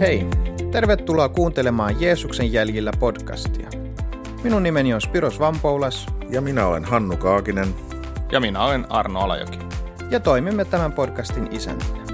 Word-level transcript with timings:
Hei, 0.00 0.26
tervetuloa 0.70 1.28
kuuntelemaan 1.28 2.00
Jeesuksen 2.00 2.52
jäljillä 2.52 2.92
podcastia. 2.98 3.68
Minun 4.44 4.62
nimeni 4.62 4.94
on 4.94 5.00
Spiros 5.00 5.38
Vampoulas. 5.38 6.06
Ja 6.30 6.40
minä 6.40 6.66
olen 6.66 6.84
Hannu 6.84 7.16
Kaakinen. 7.16 7.74
Ja 8.32 8.40
minä 8.40 8.64
olen 8.64 8.92
Arno 8.92 9.20
Alajoki. 9.20 9.58
Ja 10.10 10.20
toimimme 10.20 10.64
tämän 10.64 10.92
podcastin 10.92 11.48
isäntinä. 11.52 12.04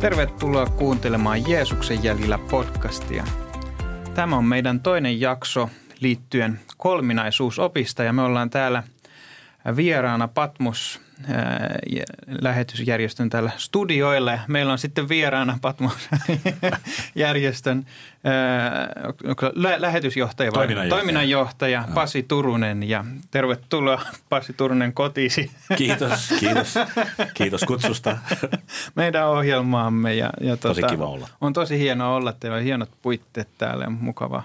Tervetuloa 0.00 0.66
kuuntelemaan 0.66 1.48
Jeesuksen 1.48 2.04
jäljillä 2.04 2.38
podcastia. 2.50 3.24
Tämä 4.14 4.36
on 4.36 4.44
meidän 4.44 4.80
toinen 4.80 5.20
jakso 5.20 5.70
liittyen 6.00 6.60
kolminaisuusopista 6.76 8.02
ja 8.02 8.12
me 8.12 8.22
ollaan 8.22 8.50
täällä 8.50 8.82
vieraana 9.76 10.28
Patmos 10.28 11.00
lähetysjärjestön 12.26 13.30
täällä 13.30 13.50
studioilla. 13.56 14.38
Meillä 14.48 14.72
on 14.72 14.78
sitten 14.78 15.08
vieraana 15.08 15.58
Patmos-järjestön 15.62 17.86
lähetysjohtaja, 19.78 20.52
toiminnanjohtaja. 20.52 20.98
toiminnanjohtaja 20.98 21.84
Pasi 21.94 22.22
Turunen. 22.22 22.88
Ja 22.88 23.04
tervetuloa 23.30 24.02
Pasi 24.28 24.52
Turunen 24.52 24.92
kotiisi. 24.92 25.50
Kiitos, 25.76 26.34
kiitos. 26.40 26.74
Kiitos 27.34 27.64
kutsusta. 27.64 28.18
Meidän 28.94 29.28
ohjelmaamme. 29.28 30.14
Ja, 30.14 30.30
ja 30.40 30.56
tosi 30.56 30.80
tota, 30.80 30.92
kiva 30.92 31.06
olla. 31.06 31.28
On 31.40 31.52
tosi 31.52 31.78
hienoa 31.78 32.14
olla. 32.14 32.32
Teillä 32.32 32.56
on 32.56 32.62
hienot 32.62 32.90
puitteet 33.02 33.48
täällä 33.58 33.84
ja 33.84 33.90
mukava 33.90 34.42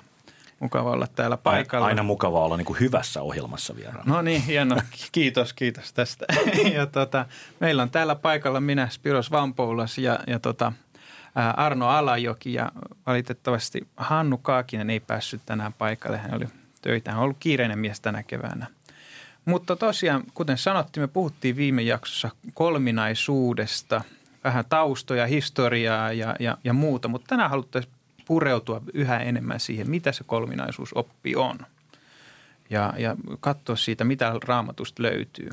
Mukava 0.60 0.92
olla 0.92 1.08
täällä 1.08 1.38
paikalla. 1.38 1.88
Aina 1.88 2.04
mukava 2.04 2.46
olla 2.46 2.58
niin 2.58 2.66
kuin 2.66 2.80
hyvässä 2.80 3.22
ohjelmassa 3.22 3.76
vieraana. 3.76 4.14
No 4.14 4.22
niin, 4.22 4.42
hieno. 4.42 4.82
Kiitos, 5.12 5.54
kiitos 5.54 5.94
tästä. 5.94 6.26
ja 6.74 6.86
tota, 6.86 7.26
meillä 7.60 7.84
on 7.84 7.90
täällä 7.90 8.16
paikalla 8.16 8.60
minä, 8.60 8.90
Spiros 8.90 9.32
Vampoulas 9.32 9.98
ja, 9.98 10.20
ja 10.28 10.40
tota, 10.40 10.74
Arno 11.58 11.88
Alajoki 11.88 12.54
ja 12.54 12.72
valitettavasti 13.06 13.88
Hannu 13.98 14.38
Kaakinen 14.38 14.90
ei 14.90 15.00
päässyt 15.00 15.42
tänään 15.46 15.73
paikalle. 15.73 16.18
Hän 16.18 16.34
oli 16.34 16.46
töitä. 16.81 17.12
Hän 17.12 17.18
on 17.18 17.24
ollut 17.24 17.38
kiireinen 17.40 17.80
mies 17.80 18.02
tänä 18.02 18.24
keväänä. 18.24 18.68
Mutta 19.46 19.76
tosiaan, 19.76 20.24
kuten 20.34 20.58
sanottiin, 20.58 21.03
me 21.03 21.08
puhuttiin 21.08 21.56
viime 21.56 21.81
jaksossa 21.81 22.30
kolminaisuudesta, 22.53 24.02
vähän 24.44 24.66
taustoja, 24.70 25.28
historiaa 25.28 26.12
ja, 26.12 26.36
ja, 26.40 26.58
ja 26.64 26.74
muuta, 26.74 27.08
mutta 27.08 27.28
tänään 27.28 27.50
haluttaisiin 27.50 27.94
pureutua 28.28 28.81
yhä 28.94 29.20
enemmän 29.20 29.59
siihen, 29.59 29.89
mitä 29.89 30.11
se 30.11 30.23
kolminaisuusoppi 30.23 31.36
on 31.36 31.59
ja, 32.69 32.94
ja 32.97 33.16
katsoa 33.39 33.75
siitä, 33.75 34.03
mitä 34.03 34.34
raamatusta 34.44 35.03
löytyy. 35.03 35.50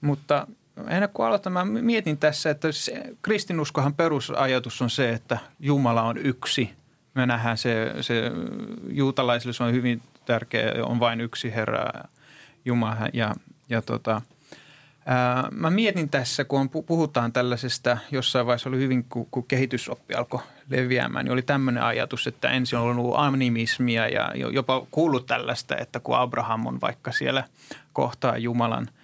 Mutta 0.00 0.46
ennen 0.88 1.08
kuin 1.08 1.26
aloitan, 1.26 1.52
mä 1.52 1.64
mietin 1.64 2.18
tässä, 2.18 2.50
että 2.50 2.72
se, 2.72 3.02
kristinuskohan 3.22 3.94
perusajatus 3.94 4.82
on 4.82 4.90
se, 4.90 5.10
että 5.10 5.38
Jumala 5.60 6.02
on 6.02 6.18
yksi. 6.18 6.70
Me 7.14 7.26
nähdään 7.26 7.58
se, 7.58 7.94
se 8.00 8.22
juutalaisille 8.88 9.52
se 9.52 9.64
on 9.64 9.72
hyvin 9.72 10.02
tärkeä, 10.24 10.72
on 10.82 11.00
vain 11.00 11.20
yksi 11.20 11.54
Herra 11.54 11.90
Jumala 12.64 13.08
ja, 13.12 13.34
ja 13.68 13.82
tota– 13.82 14.22
Mä 15.50 15.70
mietin 15.70 16.08
tässä, 16.08 16.44
kun 16.44 16.70
puhutaan 16.70 17.32
tällaisesta, 17.32 17.98
jossain 18.10 18.46
vaiheessa 18.46 18.68
oli 18.68 18.78
hyvin, 18.78 19.04
kun 19.04 19.44
kehitysoppi 19.48 20.14
alkoi 20.14 20.40
leviämään, 20.70 21.24
niin 21.24 21.32
oli 21.32 21.42
tämmöinen 21.42 21.82
ajatus, 21.82 22.26
että 22.26 22.50
ensin 22.50 22.78
on 22.78 22.98
ollut 22.98 23.14
animismia 23.16 24.08
ja 24.08 24.32
jopa 24.52 24.86
kuullut 24.90 25.26
tällaista, 25.26 25.76
että 25.76 26.00
kun 26.00 26.16
Abraham 26.16 26.66
on 26.66 26.80
vaikka 26.80 27.12
siellä 27.12 27.44
kohtaa 27.92 28.38
Jumalan– 28.38 28.88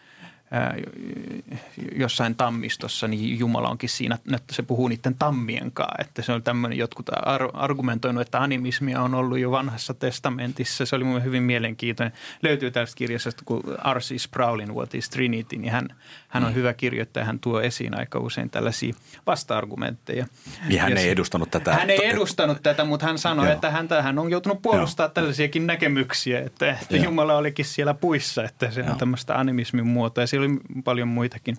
jossain 1.97 2.35
tammistossa, 2.35 3.09
niin 3.09 3.39
Jumala 3.39 3.69
onkin 3.69 3.89
siinä, 3.89 4.19
että 4.35 4.55
se 4.55 4.63
puhuu 4.63 4.89
niiden 4.89 5.15
tammien 5.15 5.73
kanssa. 5.73 5.97
Että 5.99 6.23
se 6.23 6.33
on 6.33 6.43
tämmöinen, 6.43 6.79
jotkut 6.79 7.07
argumentoinut, 7.53 8.23
että 8.23 8.41
animismia 8.43 9.03
on 9.03 9.15
ollut 9.15 9.39
jo 9.39 9.51
vanhassa 9.51 9.95
testamentissa. 9.95 10.87
Se 10.87 10.97
oli 10.97 11.05
mun 11.05 11.25
hyvin 11.25 11.43
mielenkiintoinen. 11.43 12.13
Löytyy 12.43 12.71
tästä 12.71 12.97
kirjasta, 12.97 13.31
kun 13.45 13.63
R.C. 13.93 14.21
Sproulin 14.21 14.75
What 14.75 14.95
is 14.95 15.11
Trinity, 15.11 15.57
niin 15.57 15.73
hän, 15.73 15.89
hän 16.29 16.45
on 16.45 16.51
mm. 16.51 16.55
hyvä 16.55 16.75
kirjoittaja. 16.75 17.25
Hän 17.25 17.39
tuo 17.39 17.61
esiin 17.61 17.99
aika 17.99 18.19
usein 18.19 18.51
tällaisia 18.51 18.95
vasta-argumentteja. 19.27 20.27
Ja 20.69 20.83
hän 20.83 20.93
ja 20.93 20.99
ei 20.99 21.11
edustanut 21.11 21.51
tätä. 21.51 21.75
Hän 21.75 21.91
ei 21.91 22.07
edustanut 22.07 22.63
tätä, 22.63 22.85
mutta 22.85 23.07
hän 23.07 23.19
sanoi, 23.19 23.47
Joo. 23.47 23.55
että 23.55 23.71
häntä, 23.71 24.03
hän 24.03 24.19
on 24.19 24.31
joutunut 24.31 24.63
puolustamaan 24.63 25.09
Joo. 25.09 25.15
tällaisiakin 25.15 25.67
näkemyksiä, 25.67 26.41
että, 26.41 26.79
että 26.83 26.97
Jumala 26.97 27.37
olikin 27.37 27.65
siellä 27.65 27.95
puissa, 27.95 28.45
että 28.45 28.71
se 28.71 28.85
on 28.91 28.99
tämmöistä 28.99 29.39
animismin 29.39 29.87
muotoa. 29.87 30.23
Ja 30.23 30.27
oli 30.43 30.83
paljon 30.85 31.09
muitakin 31.09 31.57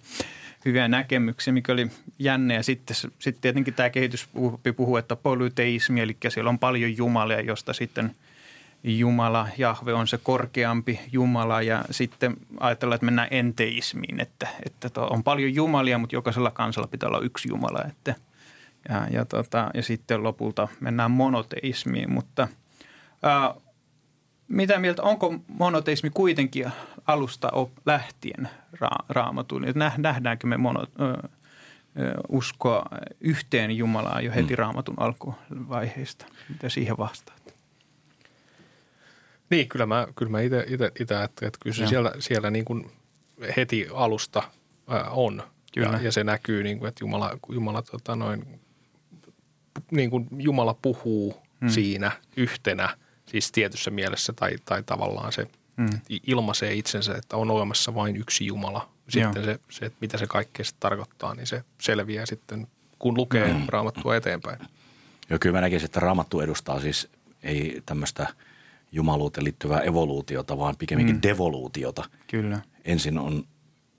hyviä 0.65 0.87
näkemyksiä, 0.87 1.53
mikä 1.53 1.73
oli 1.73 1.91
jänne. 2.19 2.53
Ja 2.53 2.63
sitten, 2.63 2.95
sitten 2.95 3.41
tietenkin 3.41 3.73
tämä 3.73 3.89
kehitys 3.89 4.29
puhuu, 4.75 4.97
että 4.97 5.15
polyteismi, 5.15 6.01
eli 6.01 6.17
siellä 6.29 6.49
on 6.49 6.59
paljon 6.59 6.97
jumalia, 6.97 7.41
josta 7.41 7.73
sitten 7.73 8.15
Jumala, 8.83 9.47
Jahve 9.57 9.93
on 9.93 10.07
se 10.07 10.19
korkeampi 10.23 10.99
Jumala 11.11 11.61
ja 11.61 11.85
sitten 11.91 12.37
ajatellaan, 12.59 12.95
että 12.95 13.05
mennään 13.05 13.27
enteismiin, 13.31 14.19
että, 14.19 14.47
että 14.65 15.01
on 15.01 15.23
paljon 15.23 15.55
jumalia, 15.55 15.97
mutta 15.97 16.15
jokaisella 16.15 16.51
kansalla 16.51 16.87
pitää 16.87 17.09
olla 17.09 17.19
yksi 17.19 17.49
Jumala. 17.49 17.83
Että, 17.87 18.15
ja, 18.89 19.07
ja, 19.11 19.25
tota, 19.25 19.71
ja 19.73 19.83
sitten 19.83 20.23
lopulta 20.23 20.67
mennään 20.79 21.11
monoteismiin, 21.11 22.11
mutta 22.11 22.47
ää, 23.23 23.53
mitä 24.47 24.79
mieltä, 24.79 25.03
onko 25.03 25.35
monoteismi 25.47 26.09
kuitenkin 26.09 26.71
alusta 27.05 27.51
lähtien 27.85 28.49
ra- 28.75 29.05
raamatun? 29.09 29.65
Nähdäänkö 29.97 30.47
me 30.47 30.57
mono, 30.57 30.81
ö, 30.81 31.29
uskoa 32.29 32.85
yhteen 33.21 33.77
Jumalaan 33.77 34.25
jo 34.25 34.31
heti 34.31 34.53
mm. 34.53 34.57
raamatun 34.57 34.95
alkuvaiheista? 34.97 36.25
Mitä 36.49 36.69
siihen 36.69 36.97
vastaat? 36.97 37.53
Niin, 39.49 39.69
kyllä 39.69 39.85
mä, 39.85 40.07
kyllä 40.15 40.31
mä 40.31 40.39
itse 40.99 41.15
ajattelen, 41.15 41.47
että 41.47 41.59
kyllä 41.63 41.75
se 41.75 41.87
siellä, 41.87 42.11
siellä 42.19 42.49
niin 42.49 42.65
kuin 42.65 42.91
heti 43.57 43.87
alusta 43.93 44.43
ää, 44.87 45.09
on. 45.09 45.43
Kyllä. 45.73 45.97
Ja, 45.97 46.01
ja 46.01 46.11
se 46.11 46.23
näkyy, 46.23 46.63
niin 46.63 46.79
kuin, 46.79 46.89
että 46.89 47.03
Jumala, 47.03 47.37
Jumala, 47.49 47.81
tota 47.81 48.15
noin, 48.15 48.59
niin 49.91 50.09
kuin 50.09 50.27
Jumala 50.37 50.73
puhuu 50.81 51.41
hmm. 51.61 51.69
siinä 51.69 52.11
yhtenä, 52.37 52.97
siis 53.25 53.51
tietyssä 53.51 53.91
mielessä 53.91 54.33
tai, 54.33 54.55
tai 54.65 54.83
tavallaan 54.83 55.31
se– 55.31 55.47
mm. 55.77 55.89
ilmaisee 56.27 56.73
itsensä, 56.73 57.15
että 57.15 57.37
on 57.37 57.51
olemassa 57.51 57.95
vain 57.95 58.17
yksi 58.17 58.45
Jumala. 58.45 58.89
Sitten 59.09 59.43
se, 59.43 59.59
se, 59.69 59.85
että 59.85 59.97
mitä 60.01 60.17
se 60.17 60.27
kaikkea 60.27 60.65
tarkoittaa, 60.79 61.35
niin 61.35 61.47
se 61.47 61.63
selviää 61.81 62.25
sitten, 62.25 62.67
kun 62.99 63.17
lukee 63.17 63.53
mm. 63.53 63.65
raamattua 63.67 64.15
eteenpäin. 64.15 64.59
Joo, 65.29 65.39
kyllä 65.39 65.57
mä 65.57 65.61
näkisin, 65.61 65.85
että 65.85 65.99
raamattu 65.99 66.41
edustaa 66.41 66.79
siis 66.79 67.09
ei 67.43 67.81
tämmöistä 67.85 68.27
jumaluuteen 68.91 69.43
liittyvää 69.43 69.79
evoluutiota, 69.79 70.57
vaan 70.57 70.75
pikemminkin 70.77 71.15
mm. 71.15 71.21
devoluutiota. 71.21 72.09
Kyllä. 72.27 72.59
Ensin 72.85 73.17
on 73.17 73.43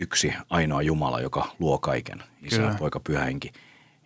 yksi 0.01 0.35
ainoa 0.51 0.83
Jumala, 0.83 1.21
joka 1.21 1.55
luo 1.59 1.79
kaiken, 1.79 2.23
isä, 2.43 2.57
Kyllä. 2.57 2.75
poika, 2.79 3.01
pyhähenki. 3.01 3.53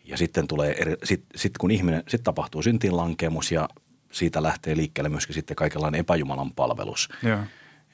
Ja 0.05 0.17
sitten 0.17 0.49
tulee, 0.49 0.97
sitten 1.05 1.41
sit 1.41 1.59
kun 1.59 1.71
ihminen, 1.71 2.01
sitten 2.01 2.25
tapahtuu 2.25 2.63
syntiinlankemus 2.63 3.53
ja 3.53 3.69
siitä 4.13 4.43
lähtee 4.43 4.77
liikkeelle 4.77 5.09
myöskin 5.09 5.35
sitten 5.35 5.57
kaikenlainen 5.57 5.99
epäjumalan 6.01 6.53
palvelus. 6.53 7.09
Joo. 7.23 7.41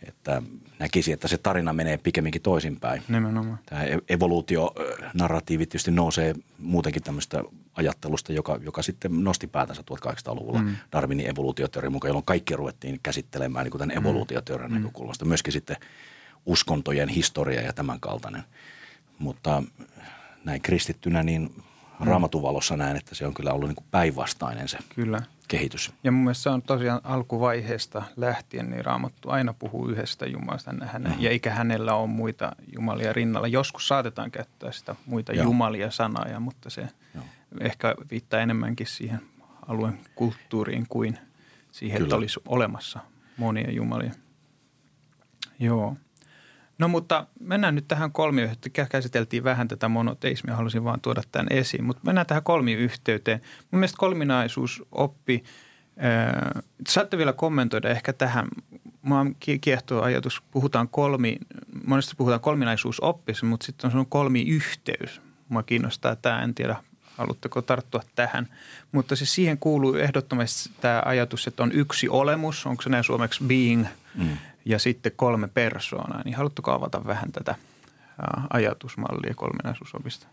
Että 0.08 0.42
näkisi, 0.78 1.12
että 1.12 1.28
se 1.28 1.38
tarina 1.38 1.72
menee 1.72 1.96
pikemminkin 1.98 2.42
toisinpäin. 2.42 3.02
Nimenomaan. 3.08 3.58
Tämä 3.66 3.84
e- 3.84 3.98
evoluutionarratiivi 4.08 5.66
tietysti 5.66 5.90
nousee 5.90 6.34
muutenkin 6.58 7.02
tämmöistä 7.02 7.44
ajattelusta, 7.74 8.32
joka, 8.32 8.58
joka 8.62 8.82
sitten 8.82 9.24
nosti 9.24 9.46
päätänsä 9.46 9.82
1800-luvulla 9.82 10.62
mm. 10.62 10.76
Darwinin 10.92 11.30
evoluutioteoria 11.30 11.90
mukaan, 11.90 12.08
jolloin 12.08 12.24
kaikki 12.24 12.56
ruvettiin 12.56 13.00
käsittelemään 13.02 13.64
niin 13.64 13.78
tämän 13.78 13.96
mm. 13.96 14.00
evoluutioteorian 14.00 14.70
mm. 14.70 14.76
näkökulmasta. 14.76 15.24
Myöskin 15.24 15.52
sitten 15.52 15.76
uskontojen 16.46 17.08
historia 17.08 17.62
ja 17.62 17.72
tämän 17.72 18.00
kaltainen. 18.00 18.42
Mutta 19.18 19.62
näin 20.44 20.62
kristittynä, 20.62 21.22
niin 21.22 21.62
mm. 22.00 22.06
raamatuvalossa 22.06 22.76
näen, 22.76 22.96
että 22.96 23.14
se 23.14 23.26
on 23.26 23.34
kyllä 23.34 23.52
ollut 23.52 23.68
niin 23.68 23.86
päinvastainen 23.90 24.68
se 24.68 24.78
kyllä 24.94 25.22
kehitys. 25.48 25.92
Ja 26.04 26.12
mun 26.12 26.24
mielestä 26.24 26.42
se 26.42 26.50
on 26.50 26.62
tosiaan 26.62 27.00
alkuvaiheesta 27.04 28.02
lähtien, 28.16 28.70
niin 28.70 28.84
Raamattu 28.84 29.30
aina 29.30 29.54
puhuu 29.58 29.88
yhdestä 29.88 30.26
Jumalasta 30.26 30.70
hänen, 30.86 31.10
mm-hmm. 31.10 31.24
ja 31.24 31.30
eikä 31.30 31.50
hänellä 31.50 31.94
ole 31.94 32.06
muita 32.08 32.52
Jumalia 32.74 33.12
rinnalla. 33.12 33.48
Joskus 33.48 33.88
saatetaan 33.88 34.30
käyttää 34.30 34.72
sitä 34.72 34.96
muita 35.06 35.32
Joo. 35.32 35.44
Jumalia 35.44 35.90
sanaa, 35.90 36.40
mutta 36.40 36.70
se 36.70 36.88
Joo. 37.14 37.24
ehkä 37.60 37.94
viittaa 38.10 38.40
enemmänkin 38.40 38.86
siihen 38.86 39.20
alueen 39.68 39.98
kulttuuriin 40.14 40.86
kuin 40.88 41.18
siihen, 41.72 41.96
Kyllä. 41.96 42.06
että 42.06 42.16
olisi 42.16 42.40
olemassa 42.46 43.00
monia 43.36 43.70
Jumalia. 43.70 44.12
Joo. 45.58 45.96
No 46.78 46.88
mutta 46.88 47.26
mennään 47.40 47.74
nyt 47.74 47.88
tähän 47.88 48.12
kolmiyhteyteen. 48.12 48.88
Käsiteltiin 48.88 49.44
vähän 49.44 49.68
tätä 49.68 49.88
monoteismia, 49.88 50.56
halusin 50.56 50.84
vaan 50.84 51.00
tuoda 51.00 51.22
tämän 51.32 51.46
esiin. 51.50 51.84
Mutta 51.84 52.02
mennään 52.04 52.26
tähän 52.26 52.42
kolmiyhteyteen. 52.42 53.40
Mun 53.70 53.80
mielestä 53.80 53.98
kolminaisuusoppi, 53.98 55.44
äh, 56.04 56.62
saatte 56.88 57.18
vielä 57.18 57.32
kommentoida 57.32 57.88
ehkä 57.88 58.12
tähän. 58.12 58.48
Mua 59.02 59.26
kiehtoo 59.60 60.02
ajatus, 60.02 60.42
puhutaan 60.50 60.88
kolmi, 60.88 61.36
monesti 61.86 62.14
puhutaan 62.16 62.40
kolminaisuusoppissa, 62.40 63.46
mutta 63.46 63.66
sitten 63.66 63.96
on 63.96 64.06
kolmiyhteys. 64.06 65.20
Mua 65.48 65.62
kiinnostaa 65.62 66.16
tämä, 66.16 66.42
en 66.42 66.54
tiedä 66.54 66.76
Haluatteko 67.16 67.62
tarttua 67.62 68.02
tähän? 68.14 68.48
Mutta 68.92 69.16
siis 69.16 69.34
siihen 69.34 69.58
kuuluu 69.58 69.94
ehdottomasti 69.94 70.70
tämä 70.80 71.02
ajatus, 71.04 71.46
että 71.46 71.62
on 71.62 71.72
yksi 71.72 72.08
olemus, 72.08 72.66
onko 72.66 72.82
se 72.82 72.90
näin 72.90 73.04
suomeksi 73.04 73.44
being, 73.44 73.86
mm. 74.14 74.36
Ja 74.64 74.78
sitten 74.78 75.12
kolme 75.16 75.48
persoonaa. 75.48 76.22
Niin 76.24 76.34
haluatteko 76.34 76.70
avata 76.70 77.06
vähän 77.06 77.32
tätä 77.32 77.54
ajatusmallia 78.52 79.34
kolminaisuusopista? 79.34 80.26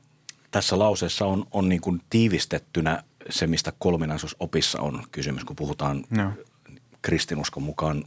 Tässä 0.52 0.80
lauseessa 0.80 1.26
on, 1.26 1.48
on 1.52 1.70
niin 1.70 1.82
kuin 1.82 2.02
tiivistettynä 2.10 3.04
se, 3.30 3.48
mistä 3.48 3.74
kolminaisuusopissa 3.80 4.82
on 4.82 5.04
kysymys, 5.12 5.44
kun 5.46 5.56
puhutaan 5.56 6.04
no. 6.10 6.32
kristinuskon 7.02 7.64
mukaan 7.64 8.04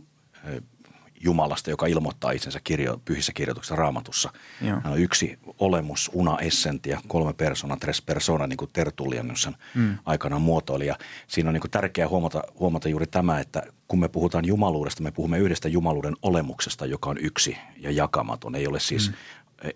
Jumalasta, 1.21 1.71
joka 1.71 1.87
ilmoittaa 1.87 2.31
itsensä 2.31 2.61
kirjo, 2.65 3.01
pyhissä 3.05 3.33
kirjoituksissa 3.33 3.77
raamatussa. 3.77 4.33
Joo. 4.61 4.81
On 4.85 4.99
yksi 4.99 5.39
olemus, 5.59 6.11
una 6.15 6.39
essentia, 6.39 7.01
kolme 7.09 7.33
persona, 7.33 7.77
tres 7.77 8.03
persona, 8.03 8.47
niin 8.47 8.57
kuin 8.57 8.71
Tertullianus 8.73 9.51
mm. 9.75 9.99
aikanaan 10.05 10.43
muotoili. 10.43 10.87
Ja 10.87 10.99
siinä 11.27 11.51
on 11.51 11.55
niin 11.55 11.61
kuin 11.61 11.71
tärkeää 11.71 12.09
huomata, 12.09 12.43
huomata 12.59 12.89
juuri 12.89 13.07
tämä, 13.07 13.41
että 13.41 13.63
kun 13.89 14.01
me 14.01 14.09
puhutaan 14.09 14.45
jumaluudesta, 14.45 15.03
me 15.03 15.11
puhumme 15.11 15.39
yhdestä 15.39 15.69
jumaluuden 15.69 16.17
olemuksesta, 16.23 16.87
joka 16.87 17.11
on 17.11 17.19
yksi 17.19 17.57
ja 17.79 17.91
jakamaton. 17.91 18.55
Ei 18.55 18.67
ole 18.67 18.81
siis 18.81 19.11
mm. 19.11 19.15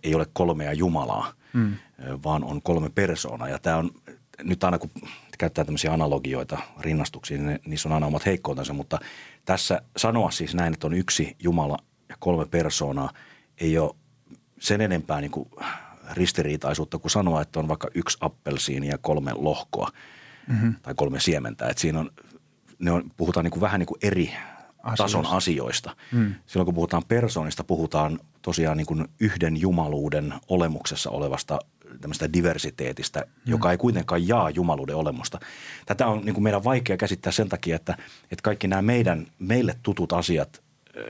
ei 0.02 0.14
ole 0.14 0.26
kolmea 0.32 0.73
Jumalaa, 0.73 1.32
mm. 1.52 1.76
vaan 2.25 2.44
on 2.44 2.62
kolme 2.62 2.90
persoonaa. 2.90 3.49
Ja 3.49 3.58
tämä 3.58 3.76
on 3.76 3.90
nyt 4.43 4.64
aina 4.64 4.79
kun 4.79 4.90
käyttää 5.38 5.64
tämmöisiä 5.64 5.93
analogioita 5.93 6.58
rinnastuksiin, 6.81 7.46
niin 7.46 7.61
niissä 7.67 7.88
on 7.88 7.93
aina 7.93 8.06
omat 8.06 8.26
heikkoutensa, 8.26 8.73
mutta 8.73 8.99
tässä 9.44 9.82
sanoa 9.96 10.31
siis 10.31 10.55
näin, 10.55 10.73
että 10.73 10.87
on 10.87 10.94
yksi 10.94 11.37
Jumala 11.43 11.79
ja 12.08 12.17
kolme 12.19 12.46
persoonaa, 12.46 13.11
ei 13.61 13.79
ole 13.79 13.94
sen 14.61 14.81
enempää 14.81 15.20
niin 15.20 15.31
kuin 15.31 15.50
ristiriitaisuutta 16.12 16.99
kuin 16.99 17.11
sanoa, 17.11 17.43
että 17.43 17.61
on 17.61 17.69
vaikka 17.69 17.88
yksi 17.94 18.19
appelsiini 18.20 18.88
ja 18.88 18.99
kolme 18.99 19.32
lohkoa 19.35 19.88
mm-hmm. 20.46 20.75
tai 20.82 20.94
kolme 20.94 21.20
siementä. 21.20 21.69
Että 21.69 21.81
siinä 21.81 22.00
on, 22.00 22.11
ne 22.79 22.93
on, 22.93 23.11
puhutaan 23.17 23.44
niin 23.44 23.52
kuin 23.52 23.61
vähän 23.61 23.79
niin 23.79 23.87
kuin 23.87 23.99
eri 24.02 24.35
asioista. 24.82 25.05
tason 25.05 25.37
asioista. 25.37 25.96
Mm. 26.12 26.35
Silloin 26.46 26.64
kun 26.64 26.75
puhutaan 26.75 27.02
persoonista, 27.08 27.64
puhutaan 27.64 28.20
tosiaan 28.43 28.76
niin 28.76 28.87
kuin 28.87 29.08
yhden 29.20 29.61
jumaluuden 29.61 30.35
olemuksessa 30.49 31.11
olevasta 31.11 31.58
tämmöistä 32.00 32.32
diversiteetistä, 32.32 33.20
mm. 33.20 33.50
joka 33.50 33.70
ei 33.70 33.79
kuitenkaan 33.79 34.29
jaa 34.29 34.50
jumaluuden 34.50 34.96
olemusta. 34.96 35.40
Tätä 35.87 36.06
on 36.06 36.25
niin 36.25 36.35
kuin 36.35 36.44
meidän 36.44 36.64
vaikea 36.64 36.96
käsittää 36.96 37.32
sen 37.32 37.49
takia, 37.49 37.76
että, 37.76 37.96
että 38.23 38.43
kaikki 38.43 38.69
nämä 38.69 38.82
meidän, 38.82 39.26
meille 39.38 39.76
tutut 39.82 40.12
asiat, 40.12 40.62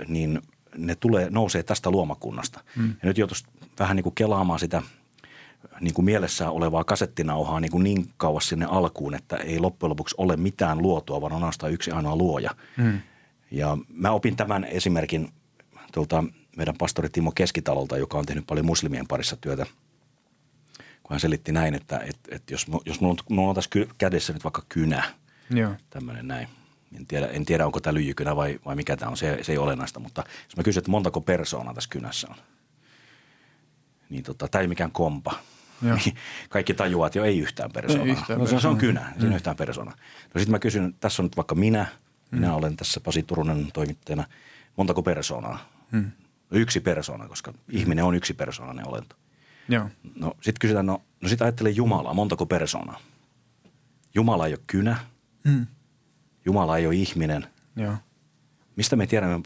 niin 0.09 0.43
ne 0.77 0.95
tulee, 0.95 1.31
nousee 1.31 1.63
tästä 1.63 1.91
luomakunnasta. 1.91 2.61
Mm. 2.77 2.89
Ja 2.89 3.09
nyt 3.09 3.19
joutuisi 3.19 3.45
vähän 3.79 3.97
niin 3.97 4.05
kuin 4.05 4.15
kelaamaan 4.15 4.61
sitä 4.61 4.83
niin 5.81 5.95
kuin 5.95 6.05
mielessään 6.05 6.53
olevaa 6.53 6.85
kasettinauhaa 6.85 7.61
niin, 7.61 7.71
kuin 7.71 7.85
niin 7.85 8.11
kauas 8.17 8.49
sinne 8.49 8.67
alkuun, 8.71 9.15
että 9.15 9.37
ei 9.37 9.59
loppujen 9.59 9.91
lopuksi 9.91 10.15
ole 10.19 10.37
mitään 10.37 10.83
luotua, 10.83 11.21
vaan 11.21 11.33
on 11.33 11.37
ainoastaan 11.37 11.73
yksi 11.73 11.91
ainoa 11.91 12.17
luoja. 12.17 12.51
Mm. 12.77 13.01
Ja 13.51 13.79
mä 13.89 14.11
opin 14.11 14.37
tämän 14.37 14.65
esimerkin 14.65 15.29
tuolta 15.93 16.25
meidän 16.57 16.75
pastori 16.79 17.09
Timo 17.09 17.33
Keskitalolta, 17.35 17.97
joka 17.97 18.19
on 18.19 18.27
tehnyt 18.27 18.47
paljon 18.47 18.67
muslimien 18.67 19.07
parissa 19.07 19.37
työtä– 19.37 19.67
kun 21.09 21.15
hän 21.15 21.21
selitti 21.21 21.53
näin, 21.53 21.75
että, 21.75 21.99
että, 21.99 22.37
että 22.37 22.55
jos, 22.55 22.67
jos 22.85 23.01
mulla, 23.01 23.13
on, 23.13 23.35
mulla 23.37 23.49
on 23.49 23.55
tässä 23.55 23.71
kädessä 23.99 24.33
nyt 24.33 24.45
vaikka 24.45 24.63
kynä, 24.69 25.03
Joo. 25.51 25.75
tämmöinen 25.91 26.29
näin. 26.29 26.49
En 26.97 27.07
tiedä, 27.07 27.27
en 27.27 27.45
tiedä, 27.45 27.67
onko 27.67 27.81
tämä 27.81 27.95
lyijykynä 27.95 28.37
vai, 28.37 28.61
vai 28.65 28.77
mikä 28.77 28.97
tämä 28.97 29.11
on, 29.11 29.17
se, 29.17 29.39
se 29.43 29.53
ei 29.53 29.59
ole 29.59 29.65
olennaista, 29.65 30.01
mutta 30.01 30.25
jos 30.45 30.57
mä 30.57 30.63
kysyn, 30.63 30.81
että 30.81 30.91
montako 30.91 31.21
persoonaa 31.21 31.75
tässä 31.75 31.91
kynässä 31.91 32.29
on, 32.31 32.37
niin 34.11 34.25
tota, 34.25 34.49
tämä 34.49 34.63
ei 34.63 34.69
mikään 34.69 34.93
kompa. 34.93 35.35
Joo. 35.83 35.99
Kaikki 36.49 36.75
tajuaa, 36.75 37.07
että 37.07 37.19
jo 37.19 37.25
ei 37.25 37.39
yhtään 37.39 37.73
persoonaa. 37.73 38.07
Ei 38.07 38.13
yhtään 38.13 38.39
no, 38.39 38.47
se, 38.47 38.61
se 38.61 38.69
on 38.69 38.79
kynä, 38.79 39.13
mm. 39.15 39.21
siinä 39.21 39.37
yhtään 39.37 39.57
persoonaa. 39.57 39.95
No 40.35 40.39
sitten 40.39 40.53
mä 40.53 40.59
kysyn, 40.59 40.95
tässä 41.01 41.23
on 41.23 41.25
nyt 41.25 41.37
vaikka 41.37 41.55
minä, 41.55 41.87
minä 42.31 42.49
mm. 42.49 42.55
olen 42.55 42.77
tässä 42.77 43.01
Pasi 43.01 43.23
Turunen 43.23 43.69
toimittajana, 43.73 44.25
montako 44.77 45.03
persoonaa? 45.03 45.69
Mm. 45.91 46.11
Yksi 46.51 46.81
persoona, 46.81 47.29
koska 47.29 47.55
ihminen 47.69 48.05
on 48.05 48.15
yksi 48.15 48.35
persoonainen 48.35 48.89
olento. 48.89 49.17
Joo. 49.69 49.89
No 50.15 50.29
sitten 50.35 50.61
kysytään, 50.61 50.87
no, 50.87 51.03
no 51.21 51.29
sitten 51.29 51.45
ajattele 51.45 51.71
Jumalaa, 51.71 52.15
montako 52.15 52.47
persoonaa? 52.47 53.01
Jumala 54.15 54.47
ei 54.47 54.53
ole 54.53 54.61
kynä, 54.67 54.97
mm. 55.45 55.67
Jumala 56.45 56.77
ei 56.77 56.87
ole 56.87 56.95
ihminen. 56.95 57.47
Joo. 57.77 57.95
Mistä 58.77 58.97
me 58.97 59.07
tiedämme, 59.07 59.41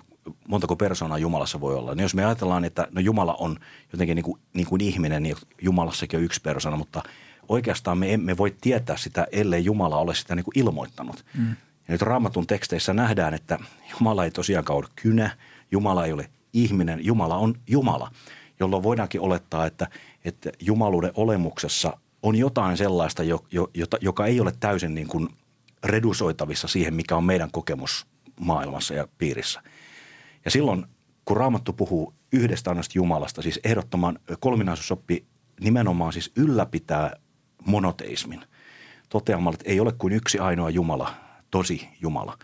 montako 0.48 0.76
persoonaa 0.76 1.19
Jumalassa 1.19 1.60
voi 1.60 1.74
olla? 1.74 1.94
No 1.94 2.02
jos 2.02 2.14
me 2.14 2.24
ajatellaan, 2.24 2.64
että 2.64 2.88
no 2.90 3.00
Jumala 3.00 3.34
on 3.34 3.56
jotenkin 3.92 4.14
niin 4.14 4.24
kuin, 4.24 4.40
niin 4.54 4.66
kuin 4.66 4.80
ihminen, 4.80 5.22
niin 5.22 5.36
Jumalassakin 5.62 6.19
on 6.19 6.24
yksi 6.24 6.40
persoona, 6.40 6.76
mutta 6.76 7.02
oikeastaan 7.48 7.98
me 7.98 8.12
emme 8.12 8.36
voi 8.36 8.56
tietää 8.60 8.96
sitä, 8.96 9.26
ellei 9.32 9.64
Jumala 9.64 9.96
ole 9.96 10.14
sitä 10.14 10.34
niin 10.34 10.44
kuin 10.44 10.58
ilmoittanut. 10.58 11.24
Mm. 11.38 11.48
Ja 11.88 11.92
nyt 11.92 12.02
Raamatun 12.02 12.46
teksteissä 12.46 12.92
nähdään, 12.92 13.34
että 13.34 13.58
Jumala 13.92 14.24
ei 14.24 14.30
tosiaankaan 14.30 14.76
ole 14.76 14.86
kynä, 14.96 15.30
Jumala 15.70 16.06
ei 16.06 16.12
ole 16.12 16.30
ihminen, 16.52 17.04
Jumala 17.04 17.36
on 17.36 17.54
Jumala, 17.66 18.10
jolloin 18.60 18.82
voidaankin 18.82 19.20
olettaa, 19.20 19.66
että– 19.66 19.88
että 20.24 20.50
jumaluuden 20.60 21.12
olemuksessa 21.14 21.98
on 22.22 22.36
jotain 22.36 22.76
sellaista, 22.76 23.22
jo, 23.22 23.44
jo, 23.52 23.70
jota, 23.74 23.96
joka 24.00 24.26
ei 24.26 24.40
ole 24.40 24.52
täysin 24.60 24.94
niin 24.94 25.08
kuin 25.08 25.28
redusoitavissa 25.84 26.69
siihen, 26.69 26.94
mikä 26.94 27.16
on 27.16 27.24
meidän 27.24 27.50
kokemus 27.50 28.06
maailmassa 28.40 28.94
ja 28.94 29.08
piirissä. 29.19 29.62
Ja 30.44 30.50
silloin, 30.50 30.86
kun 31.24 31.36
Raamattu 31.36 31.72
puhuu 31.72 32.14
yhdestä 32.32 32.70
ainoasta 32.70 32.98
Jumalasta, 32.98 33.42
siis 33.42 33.60
ehdottoman 33.64 34.19
kolminaisuusoppi 34.40 35.26
nimenomaan 35.60 36.12
siis 36.12 36.32
ylläpitää 36.36 37.16
monoteismin. 37.66 38.40
Toteamalla, 39.08 39.54
että 39.54 39.70
ei 39.70 39.80
ole 39.80 39.92
kuin 39.92 40.12
yksi 40.12 40.38
ainoa 40.38 40.70
Jumala, 40.70 41.14
tosi 41.50 41.88
Jumala. 42.00 42.38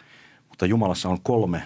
Mutta 0.48 0.66
Jumalassa 0.66 1.08
on 1.08 1.20
kolme 1.22 1.62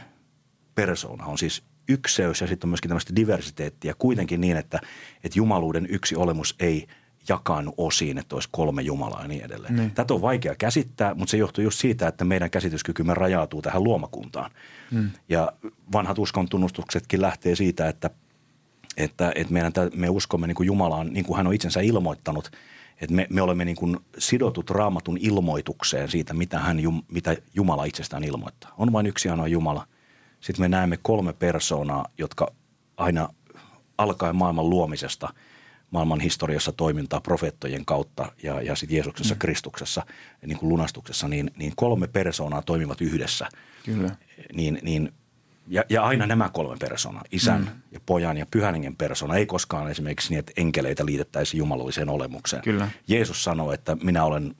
persoonaa. 0.75 1.27
On 1.27 1.39
siis 1.39 1.63
ykseys 1.89 2.41
ja 2.41 2.47
sitten 2.47 2.67
on 2.67 2.71
myöskin 2.71 2.89
tämmöistä 2.89 3.17
diversiteettiä 3.17 3.95
kuitenkin 3.99 4.41
niin, 4.41 4.57
että, 4.57 4.81
että 5.25 5.39
jumaluuden 5.39 5.87
yksi 5.91 6.17
olemus 6.17 6.55
ei 6.61 6.87
jakaannu 7.29 7.75
osiin, 7.77 8.19
että 8.19 8.37
olisi 8.37 8.49
kolme 8.53 8.83
Jumalaa 8.83 9.23
ja 9.23 9.29
niin 9.29 9.45
edelleen. 9.45 9.77
Niin. 9.77 9.91
Tätä 9.91 10.15
on 10.15 10.23
vaikea 10.23 10.55
käsittää, 10.55 11.15
mutta 11.15 11.31
se 11.31 11.37
johtuu 11.37 11.65
just 11.65 11.79
siitä, 11.79 12.09
että 12.09 12.25
meidän 12.25 12.51
käsityskykymme 12.51 13.15
rajautuu 13.15 13.63
tähän 13.63 13.85
luomakuntaan. 13.85 14.51
Hmm. 14.91 15.11
Ja 15.29 15.53
vanhat 15.93 16.19
uskon 16.19 16.49
tunnustuksetkin 16.49 17.23
lähtee 17.23 17.57
siitä, 17.57 17.89
että, 17.89 18.11
että, 18.97 19.33
että 19.35 19.53
meidän, 19.53 19.73
me 19.95 20.09
uskomme 20.09 20.47
niin 20.47 20.55
kuin 20.55 20.67
Jumalaan, 20.67 21.13
niin 21.13 21.25
kuin 21.25 21.37
hän 21.37 21.47
on 21.47 21.55
itsensä 21.55 21.81
ilmoittanut, 21.81 22.51
että 23.01 23.15
me, 23.15 23.27
me 23.31 23.43
olemme 23.43 23.65
niin 23.65 23.77
kuin 23.77 23.97
sidotut 24.19 24.71
raamatun 24.71 25.19
ilmoitukseen 25.21 26.09
siitä, 26.09 26.35
mitä, 26.35 26.59
hän, 26.59 26.79
mitä 27.09 27.37
Jumala 27.55 27.85
itsestään 27.85 28.25
ilmoittaa. 28.25 28.75
On 28.79 28.93
vain 28.93 29.07
yksi 29.07 29.29
ainoa 29.29 29.49
Jumala– 29.49 29.87
sitten 30.43 30.65
me 30.65 30.69
näemme 30.69 30.99
kolme 31.03 31.33
persoonaa, 31.33 32.07
jotka 32.19 32.53
aina 32.97 33.29
alkaen 33.99 34.37
maailman 34.37 34.71
luomisesta, 34.71 35.35
maailman 35.91 36.21
historiassa 36.21 36.73
toimintaa 36.73 37.21
profeettojen 37.21 37.85
kautta 37.85 38.33
ja, 38.43 38.63
ja 38.63 38.77
sitten 38.77 38.97
Jeesuksessa, 38.97 39.35
mm. 39.35 39.39
Kristuksessa, 39.39 40.07
niin 40.47 40.59
kuin 40.59 40.69
lunastuksessa, 40.69 41.29
niin, 41.29 41.51
niin 41.57 41.73
kolme 41.77 42.07
persoonaa 42.07 42.63
toimivat 42.63 43.01
yhdessä. 43.01 43.49
Kyllä. 43.85 44.17
Niin, 44.53 44.79
niin, 44.83 45.13
ja, 45.69 45.85
ja 45.89 46.03
aina 46.03 46.27
nämä 46.27 46.49
kolme 46.49 46.77
persoonaa, 46.81 47.25
isän 47.33 47.61
mm. 47.61 47.83
ja 47.93 48.01
pojan 48.07 48.37
ja 48.37 48.47
pyhän 48.51 48.75
persona, 48.99 49.37
ei 49.37 49.47
koskaan 49.47 49.91
esimerkiksi 49.91 50.31
niin, 50.31 50.39
että 50.39 50.53
enkeleitä 50.57 51.07
liitettäisiin 51.07 51.59
jumalalliseen 51.59 52.09
olemukseen. 52.09 52.63
Kyllä. 52.63 52.89
Jeesus 53.09 53.45
sanoi, 53.45 53.75
että 53.75 53.97
minä 54.03 54.25
olen, 54.25 54.57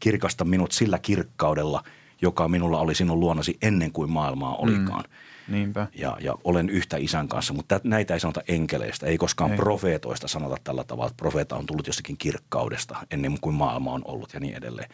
kirkasta 0.00 0.44
minut 0.44 0.72
sillä 0.72 0.98
kirkkaudella– 0.98 1.84
joka 2.22 2.48
minulla 2.48 2.80
oli 2.80 2.94
sinun 2.94 3.20
luonasi 3.20 3.58
ennen 3.62 3.92
kuin 3.92 4.10
maailmaa 4.10 4.56
olikaan. 4.56 5.04
Mm. 5.04 5.54
Niinpä. 5.54 5.86
Ja, 5.94 6.16
ja 6.20 6.34
olen 6.44 6.68
yhtä 6.68 6.96
isän 6.96 7.28
kanssa, 7.28 7.54
mutta 7.54 7.80
näitä 7.84 8.14
ei 8.14 8.20
sanota 8.20 8.42
enkeleistä, 8.48 9.06
ei 9.06 9.18
koskaan 9.18 9.50
ei. 9.50 9.56
profeetoista 9.56 10.28
sanota 10.28 10.56
tällä 10.64 10.84
tavalla, 10.84 11.06
että 11.06 11.22
profeeta 11.22 11.56
on 11.56 11.66
tullut 11.66 11.86
jostakin 11.86 12.16
kirkkaudesta 12.16 12.96
ennen 13.10 13.38
kuin 13.40 13.54
maailma 13.54 13.92
on 13.92 14.02
ollut 14.04 14.34
ja 14.34 14.40
niin 14.40 14.56
edelleen. 14.56 14.90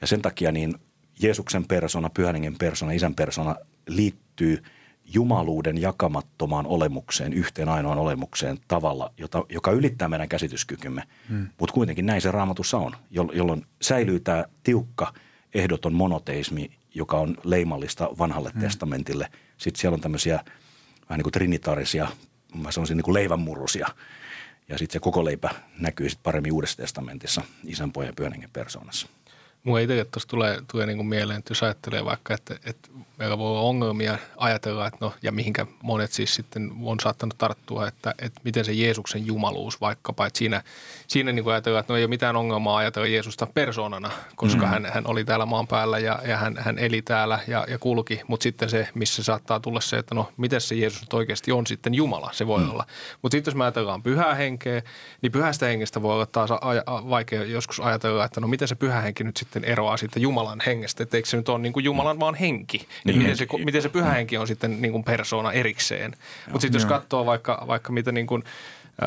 Ja 0.00 0.06
sen 0.06 0.22
takia 0.22 0.52
niin 0.52 0.74
Jeesuksen 1.22 1.64
persona, 1.64 2.10
pyhäningen 2.10 2.54
persona, 2.58 2.92
isän 2.92 3.14
persona 3.14 3.56
liittyy 3.88 4.62
jumaluuden 5.14 5.80
jakamattomaan 5.80 6.66
olemukseen, 6.66 7.32
yhteen 7.32 7.68
ainoaan 7.68 7.98
olemukseen 7.98 8.58
tavalla, 8.68 9.12
jota, 9.18 9.44
joka 9.48 9.70
ylittää 9.70 10.08
meidän 10.08 10.28
käsityskykymme. 10.28 11.02
Hmm. 11.28 11.48
Mutta 11.58 11.72
kuitenkin 11.72 12.06
näin 12.06 12.20
se 12.20 12.30
raamatussa 12.30 12.78
on, 12.78 12.92
jolloin 13.10 13.66
säilyy 13.82 14.20
tämä 14.20 14.44
tiukka– 14.62 15.12
ehdoton 15.54 15.94
monoteismi, 15.94 16.70
joka 16.94 17.18
on 17.18 17.36
leimallista 17.44 18.08
vanhalle 18.18 18.50
mm. 18.54 18.60
testamentille. 18.60 19.28
Sitten 19.58 19.80
siellä 19.80 19.94
on 19.94 20.00
tämmöisiä 20.00 20.34
vähän 21.08 21.18
niin 21.18 21.22
kuin 21.22 21.32
trinitaarisia, 21.32 22.08
mä 22.54 22.72
sanoisin 22.72 22.96
niin 22.96 23.04
kuin 23.04 23.14
leivänmurusia. 23.14 23.88
Ja 24.68 24.78
sitten 24.78 24.92
se 24.92 25.00
koko 25.00 25.24
leipä 25.24 25.50
näkyy 25.78 26.08
sitten 26.08 26.22
paremmin 26.22 26.52
Uudessa 26.52 26.76
testamentissa 26.76 27.42
isän, 27.64 27.92
pojan 27.92 28.08
ja 28.08 28.12
pyhän 28.16 28.48
persoonassa. 28.52 29.06
Mua 29.64 29.78
itse 29.78 30.04
tuossa 30.04 30.28
tulee, 30.28 30.62
tulee 30.72 30.86
niin 30.86 30.96
kuin 30.96 31.06
mieleen, 31.06 31.38
että 31.38 31.50
jos 31.50 31.62
ajattelee 31.62 32.04
vaikka, 32.04 32.34
että, 32.34 32.58
että 32.64 32.88
meillä 33.18 33.38
voi 33.38 33.50
olla 33.50 33.60
ongelmia 33.60 34.18
ajatella, 34.36 34.86
että 34.86 34.98
no, 35.00 35.12
ja 35.22 35.32
mihinkä 35.32 35.66
monet 35.82 36.12
siis 36.12 36.34
sitten 36.34 36.72
on 36.82 37.00
saattanut 37.00 37.38
tarttua, 37.38 37.88
että, 37.88 38.14
että 38.18 38.40
miten 38.44 38.64
se 38.64 38.72
Jeesuksen 38.72 39.26
jumaluus 39.26 39.80
vaikkapa, 39.80 40.26
että 40.26 40.38
siinä, 40.38 40.62
siinä 41.06 41.32
niin 41.32 41.44
kuin 41.44 41.52
ajatellaan, 41.52 41.80
että 41.80 41.92
no 41.92 41.96
ei 41.96 42.04
ole 42.04 42.08
mitään 42.08 42.36
ongelmaa 42.36 42.76
ajatella 42.76 43.08
Jeesusta 43.08 43.46
persoonana, 43.46 44.10
koska 44.36 44.62
mm. 44.62 44.68
hän, 44.68 44.86
hän 44.94 45.06
oli 45.06 45.24
täällä 45.24 45.46
maan 45.46 45.66
päällä 45.66 45.98
ja, 45.98 46.18
ja 46.26 46.36
hän, 46.36 46.56
hän 46.58 46.78
eli 46.78 47.02
täällä 47.02 47.38
ja, 47.48 47.64
ja 47.68 47.78
kulki, 47.78 48.20
mutta 48.26 48.42
sitten 48.42 48.70
se, 48.70 48.88
missä 48.94 49.22
saattaa 49.22 49.60
tulla 49.60 49.80
se, 49.80 49.98
että 49.98 50.14
no 50.14 50.32
miten 50.36 50.60
se 50.60 50.74
Jeesus 50.74 51.00
nyt 51.00 51.12
oikeasti 51.12 51.52
on 51.52 51.66
sitten 51.66 51.94
Jumala, 51.94 52.30
se 52.32 52.46
voi 52.46 52.62
mm. 52.62 52.70
olla. 52.70 52.86
Mutta 53.22 53.34
sitten 53.34 53.52
jos 53.52 53.56
me 53.56 53.64
ajatellaan 53.64 54.02
pyhää 54.02 54.34
henkeä, 54.34 54.82
niin 55.22 55.32
pyhästä 55.32 55.66
hengestä 55.66 56.02
voi 56.02 56.14
olla 56.14 56.26
taas 56.26 56.50
aja, 56.50 56.82
vaikea 56.86 57.44
joskus 57.44 57.80
ajatella, 57.80 58.24
että 58.24 58.40
no 58.40 58.48
miten 58.48 58.68
se 58.68 58.74
pyhä 58.74 59.00
henki 59.00 59.24
nyt 59.24 59.36
sitten 59.36 59.64
eroaa 59.64 59.96
sitten 59.96 60.22
Jumalan 60.22 60.60
hengestä, 60.66 61.02
että 61.02 61.16
eikö 61.16 61.28
se 61.28 61.36
nyt 61.36 61.48
ole 61.48 61.58
niin 61.58 61.72
kuin 61.72 61.84
Jumalan 61.84 62.20
vaan 62.20 62.34
henki, 62.34 62.88
niin 63.04 63.18
miten 63.18 63.36
se, 63.36 63.46
miten 63.64 63.82
se 63.82 63.88
pyhä 63.88 64.12
henki 64.12 64.38
on 64.38 64.46
sitten 64.46 64.82
niin 64.82 64.92
kuin 64.92 65.04
persoona 65.04 65.52
erikseen. 65.52 66.14
Mutta 66.46 66.60
sitten 66.60 66.78
jos 66.78 66.86
katsoo 66.86 67.26
vaikka, 67.26 67.64
vaikka 67.66 67.92
mitä 67.92 68.12
niin 68.12 68.26
kuin– 68.26 68.44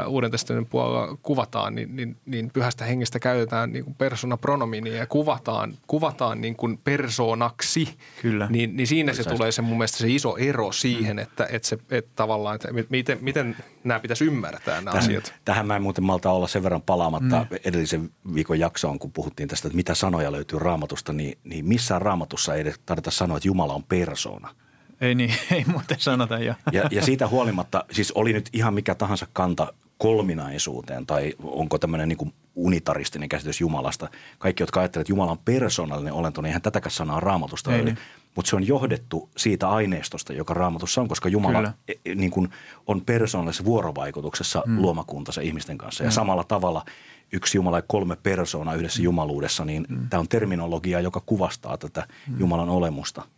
Uuden 0.08 0.32
testamentin 0.32 0.70
puolella 0.70 1.18
kuvataan, 1.22 1.76
niin, 1.76 1.96
niin, 1.96 2.18
niin 2.26 2.50
pyhästä 2.54 2.86
hengestä 2.86 3.20
käytetään 3.20 3.74
niin 3.74 3.84
kuin 3.84 3.96
persona 3.96 4.38
pronominia 4.38 4.96
ja 4.96 5.08
kuvataan, 5.08 5.78
kuvataan 5.88 6.42
niin 6.42 6.56
kuin 6.56 6.78
persoonaksi. 6.78 7.98
Kyllä. 8.22 8.48
Niin, 8.50 8.78
niin 8.78 8.88
siinä 8.88 9.14
se 9.14 9.24
tulee 9.24 9.52
se 9.52 9.62
mun 9.62 9.78
mielestä 9.78 9.98
se 9.98 10.10
iso 10.10 10.38
ero 10.38 10.72
siihen, 10.72 11.16
mm. 11.16 11.24
että, 11.24 11.48
että, 11.52 11.68
se, 11.68 11.78
että 11.90 12.12
tavallaan, 12.16 12.56
että 12.56 12.68
miten, 12.90 13.18
miten 13.22 13.56
nämä 13.84 14.00
pitäisi 14.00 14.26
ymmärtää 14.26 14.76
nämä 14.76 14.92
tähän, 14.92 15.10
asiat. 15.10 15.34
Tähän 15.46 15.68
mä 15.68 15.76
en 15.76 15.82
muuten 15.82 16.04
malta 16.04 16.32
olla 16.32 16.48
sen 16.48 16.64
verran 16.64 16.82
palaamatta 16.82 17.46
mm. 17.52 17.58
edellisen 17.66 18.10
viikon 18.34 18.60
jaksoon, 18.60 19.00
kun 19.00 19.12
puhuttiin 19.12 19.50
tästä, 19.50 19.68
että 19.68 19.76
mitä 19.76 19.96
sanoja 19.96 20.32
löytyy 20.32 20.60
raamatusta, 20.60 21.14
niin, 21.14 21.38
niin 21.44 21.66
missään 21.66 22.02
raamatussa 22.02 22.56
ei 22.56 22.62
edes 22.62 22.80
tarvita 22.86 23.12
sanoa, 23.12 23.38
että 23.38 23.48
Jumala 23.48 23.74
on 23.74 23.84
persoona– 23.84 24.50
ei 25.02 25.16
niin, 25.16 25.34
ei 25.52 25.66
muuten 25.66 26.00
sanota 26.00 26.40
jo. 26.40 26.54
Ja, 26.72 26.88
ja 26.92 27.02
siitä 27.02 27.28
huolimatta, 27.28 27.86
siis 27.92 28.12
oli 28.12 28.34
nyt 28.34 28.50
ihan 28.54 28.74
mikä 28.74 28.96
tahansa 28.96 29.28
kanta 29.34 29.74
kolminaisuuteen 29.98 31.06
tai 31.06 31.34
onko 31.44 31.78
tämmöinen 31.78 32.10
niin 32.10 32.34
unitaristinen 32.56 33.30
käsitys 33.30 33.62
Jumalasta. 33.62 34.10
Kaikki, 34.40 34.64
jotka 34.64 34.80
ajattelevat, 34.80 35.04
että 35.04 35.12
Jumala 35.12 35.32
on 35.32 35.40
persoonallinen 35.46 36.14
olento, 36.14 36.42
niin 36.42 36.48
eihän 36.48 36.62
tätäkään 36.62 36.92
sanaa 36.92 37.20
raamatusta 37.20 37.76
ei, 37.76 37.84
niin. 37.84 37.98
Mutta 38.36 38.50
se 38.50 38.56
on 38.56 38.68
johdettu 38.68 39.30
siitä 39.38 39.70
aineistosta, 39.70 40.34
joka 40.34 40.54
raamatussa 40.54 41.02
on, 41.02 41.08
koska 41.08 41.30
Jumala 41.30 41.58
Kyllä. 41.58 41.74
E, 41.88 41.94
e, 42.06 42.16
niin 42.16 42.32
kuin 42.32 42.50
on 42.88 43.02
persoonallisessa 43.02 43.66
vuorovaikutuksessa 43.66 44.64
hmm. 44.66 44.82
luomakuntansa 44.82 45.42
ihmisten 45.42 45.78
kanssa. 45.78 46.04
Ja 46.04 46.10
hmm. 46.10 46.16
samalla 46.16 46.44
tavalla 46.44 46.86
yksi 47.32 47.58
Jumala 47.58 47.78
ja 47.78 47.84
kolme 47.88 48.18
persoonaa 48.24 48.76
yhdessä 48.76 48.98
hmm. 48.98 49.04
jumaluudessa, 49.04 49.66
niin 49.66 49.86
hmm. 49.90 50.10
tämä 50.10 50.20
on 50.20 50.28
terminologia, 50.28 51.00
joka 51.00 51.24
kuvastaa 51.26 51.78
tätä 51.78 52.08
hmm. 52.28 52.40
Jumalan 52.40 52.70
olemusta– 52.70 53.24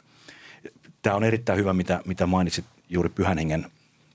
tämä 1.01 1.15
on 1.15 1.24
erittäin 1.24 1.60
hyvä, 1.60 1.74
mitä, 1.74 2.01
mitä 2.06 2.25
mainitsit 2.25 2.65
juuri 2.89 3.10
Pyhän 3.10 3.38
Hengen, 3.38 3.65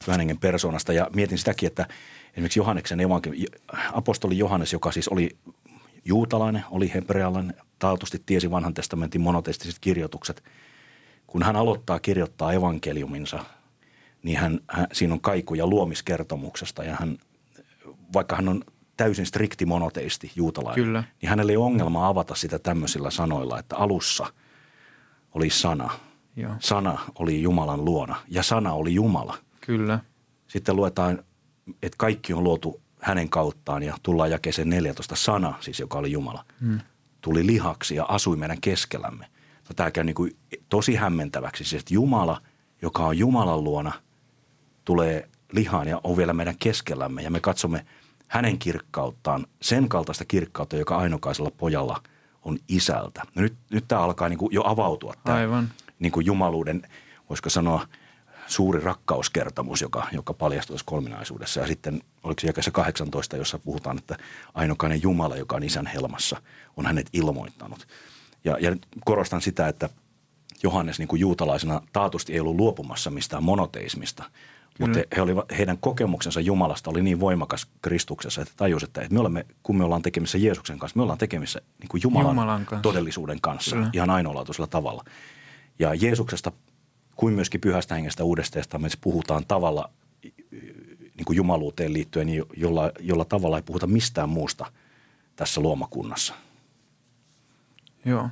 Pyhän 0.05 0.21
Hengen 0.21 0.38
persoonasta 0.38 0.93
ja 0.93 1.11
mietin 1.14 1.38
sitäkin, 1.38 1.67
että 1.67 1.87
esimerkiksi 2.33 2.59
Johanneksen 2.59 3.00
evankeli, 3.00 3.47
apostoli 3.93 4.38
Johannes, 4.38 4.73
joka 4.73 4.93
siis 4.93 5.09
oli 5.09 5.37
juutalainen, 6.05 6.64
oli 6.71 6.95
hebrealainen, 6.95 7.57
taatusti 7.79 8.23
tiesi 8.26 8.50
vanhan 8.50 8.75
testamentin 8.75 9.21
monoteistiset 9.21 9.79
kirjoitukset. 9.81 10.45
Kun 11.26 11.43
hän 11.43 11.57
aloittaa 11.57 12.00
kirjoittaa 12.00 12.53
evankeliuminsa, 12.53 13.45
niin 14.23 14.38
hän, 14.38 14.61
hän, 14.71 14.87
siinä 14.93 15.14
on 15.14 15.21
kaikuja 15.21 15.67
luomiskertomuksesta 15.67 16.85
ja 16.85 16.97
hän, 17.00 17.19
vaikka 18.12 18.37
hän 18.37 18.49
on 18.49 18.64
täysin 18.97 19.26
strikti 19.26 19.67
monoteisti 19.67 20.33
juutalainen, 20.37 20.85
Kyllä. 20.85 21.05
niin 21.23 21.31
hänellä 21.31 21.53
ei 21.53 21.57
ongelma 21.57 22.09
avata 22.09 22.35
sitä 22.35 22.59
tämmöisillä 22.59 23.11
sanoilla, 23.11 23.59
että 23.59 23.76
alussa 23.76 24.26
oli 25.35 25.50
sana– 25.50 25.91
Joo. 26.37 26.55
Sana 26.59 26.99
oli 27.19 27.43
Jumalan 27.43 27.85
luona 27.85 28.17
ja 28.29 28.43
sana 28.43 28.73
oli 28.73 28.95
Jumala. 28.95 29.38
Kyllä. 29.61 29.99
Sitten 30.47 30.76
luetaan, 30.76 31.25
että 31.83 31.97
kaikki 31.99 32.33
on 32.33 32.45
luotu 32.45 32.81
hänen 33.00 33.29
kauttaan 33.29 33.83
ja 33.83 33.97
tullaan 34.03 34.31
jakeeseen 34.31 34.69
14. 34.69 35.17
Sana, 35.17 35.55
siis 35.61 35.81
joka 35.81 35.99
oli 35.99 36.12
Jumala, 36.12 36.45
hmm. 36.61 36.81
tuli 37.21 37.47
lihaksi 37.47 37.95
ja 37.95 38.05
asui 38.05 38.37
meidän 38.37 38.61
keskellämme. 38.61 39.26
No, 39.69 39.75
tämä 39.76 39.91
käy 39.91 40.05
niin 40.05 40.14
kuin 40.14 40.37
tosi 40.69 40.95
hämmentäväksi, 40.95 41.64
siis 41.64 41.83
että 41.83 41.95
Jumala, 41.95 42.41
joka 42.83 43.07
on 43.07 43.19
Jumalan 43.19 43.64
luona, 43.64 43.93
tulee 44.85 45.29
lihaan 45.53 45.88
ja 45.88 46.00
on 46.05 46.17
vielä 46.17 46.33
meidän 46.33 46.59
keskellämme 46.59 47.23
ja 47.23 47.31
me 47.31 47.41
katsomme 47.41 47.87
hänen 48.29 48.59
kirkkauttaan, 48.59 49.47
sen 49.62 49.88
kaltaista 49.88 50.25
kirkkautta, 50.25 50.76
joka 50.76 50.97
ainokaisella 50.97 51.50
pojalla 51.50 52.03
on 52.43 52.59
isältä. 52.69 53.23
No 53.35 53.43
nyt, 53.43 53.55
nyt 53.71 53.85
tämä 53.88 54.00
alkaa 54.00 54.29
niin 54.29 54.38
kuin 54.38 54.55
jo 54.55 54.62
avautua 54.64 55.14
tämä, 55.25 55.37
Aivan 55.37 55.71
niin 56.04 56.12
kuin 56.12 56.26
jumaluuden, 56.26 56.82
voisiko 57.28 57.50
sanoa, 57.50 57.87
suuri 58.46 58.80
rakkauskertomus, 58.80 59.80
joka, 59.80 60.06
joka 60.12 60.34
paljastui 60.34 60.76
kolminaisuudessa. 60.84 61.61
Ja 61.61 61.66
sitten 61.66 62.02
oliko 62.23 62.40
se 62.40 62.46
jakessa 62.46 62.70
18, 62.70 63.37
jossa 63.37 63.58
puhutaan, 63.58 63.99
että 63.99 64.16
ainokainen 64.54 65.02
Jumala, 65.02 65.37
joka 65.37 65.56
on 65.56 65.62
isän 65.62 65.87
helmassa, 65.87 66.42
on 66.76 66.87
hänet 66.87 67.06
ilmoittanut. 67.12 67.87
Ja, 68.44 68.56
ja 68.61 68.76
korostan 69.04 69.40
sitä, 69.40 69.68
että 69.68 69.88
Johannes 70.62 70.99
niin 70.99 71.08
kuin 71.08 71.20
juutalaisena 71.20 71.80
taatusti 71.92 72.32
ei 72.32 72.40
ollut 72.40 72.56
luopumassa 72.56 73.11
mistään 73.11 73.42
monoteismista, 73.42 74.25
mutta 74.80 74.99
he, 74.99 75.06
he 75.16 75.23
olivat, 75.23 75.44
heidän 75.58 75.78
kokemuksensa 75.78 76.40
Jumalasta 76.40 76.90
oli 76.90 77.02
niin 77.02 77.20
voimakas 77.20 77.66
Kristuksessa, 77.82 78.42
että 78.42 78.54
tajus, 78.56 78.82
että 78.82 79.06
me 79.11 79.20
olemme, 79.20 79.46
kun 79.62 79.76
me 79.76 79.84
ollaan 79.84 80.02
tekemissä 80.02 80.38
Jeesuksen 80.38 80.78
kanssa, 80.78 80.96
me 80.96 81.02
ollaan 81.02 81.18
tekemissä 81.18 81.61
niin 81.80 81.88
kuin 81.88 82.00
Jumalan, 82.04 82.30
Jumalan 82.30 82.66
kanssa. 82.66 82.82
todellisuuden 82.82 83.40
kanssa 83.40 83.76
Kyllä. 83.76 83.90
ihan 83.92 84.11
ainoalaatuisella 84.11 84.66
tavalla. 84.66 85.04
Ja 85.78 85.95
Jeesuksesta 85.95 86.52
kuin 87.16 87.35
myöskin 87.35 87.61
pyhästä 87.61 87.95
hengestä 87.95 88.25
uudesta 88.25 88.54
testamentissa 88.54 88.99
puhutaan 89.02 89.45
tavalla 89.49 89.90
niin 91.16 91.25
kuin 91.26 91.37
jumaluuteen 91.37 91.93
liittyen, 91.93 92.28
jolla, 92.57 92.90
jolla 93.00 93.25
tavalla 93.25 93.57
ei 93.57 93.62
puhuta 93.62 93.87
mistään 93.87 94.28
muusta 94.28 94.66
tässä 95.37 95.61
luomakunnassa. 95.61 96.35
Joo. 98.04 98.28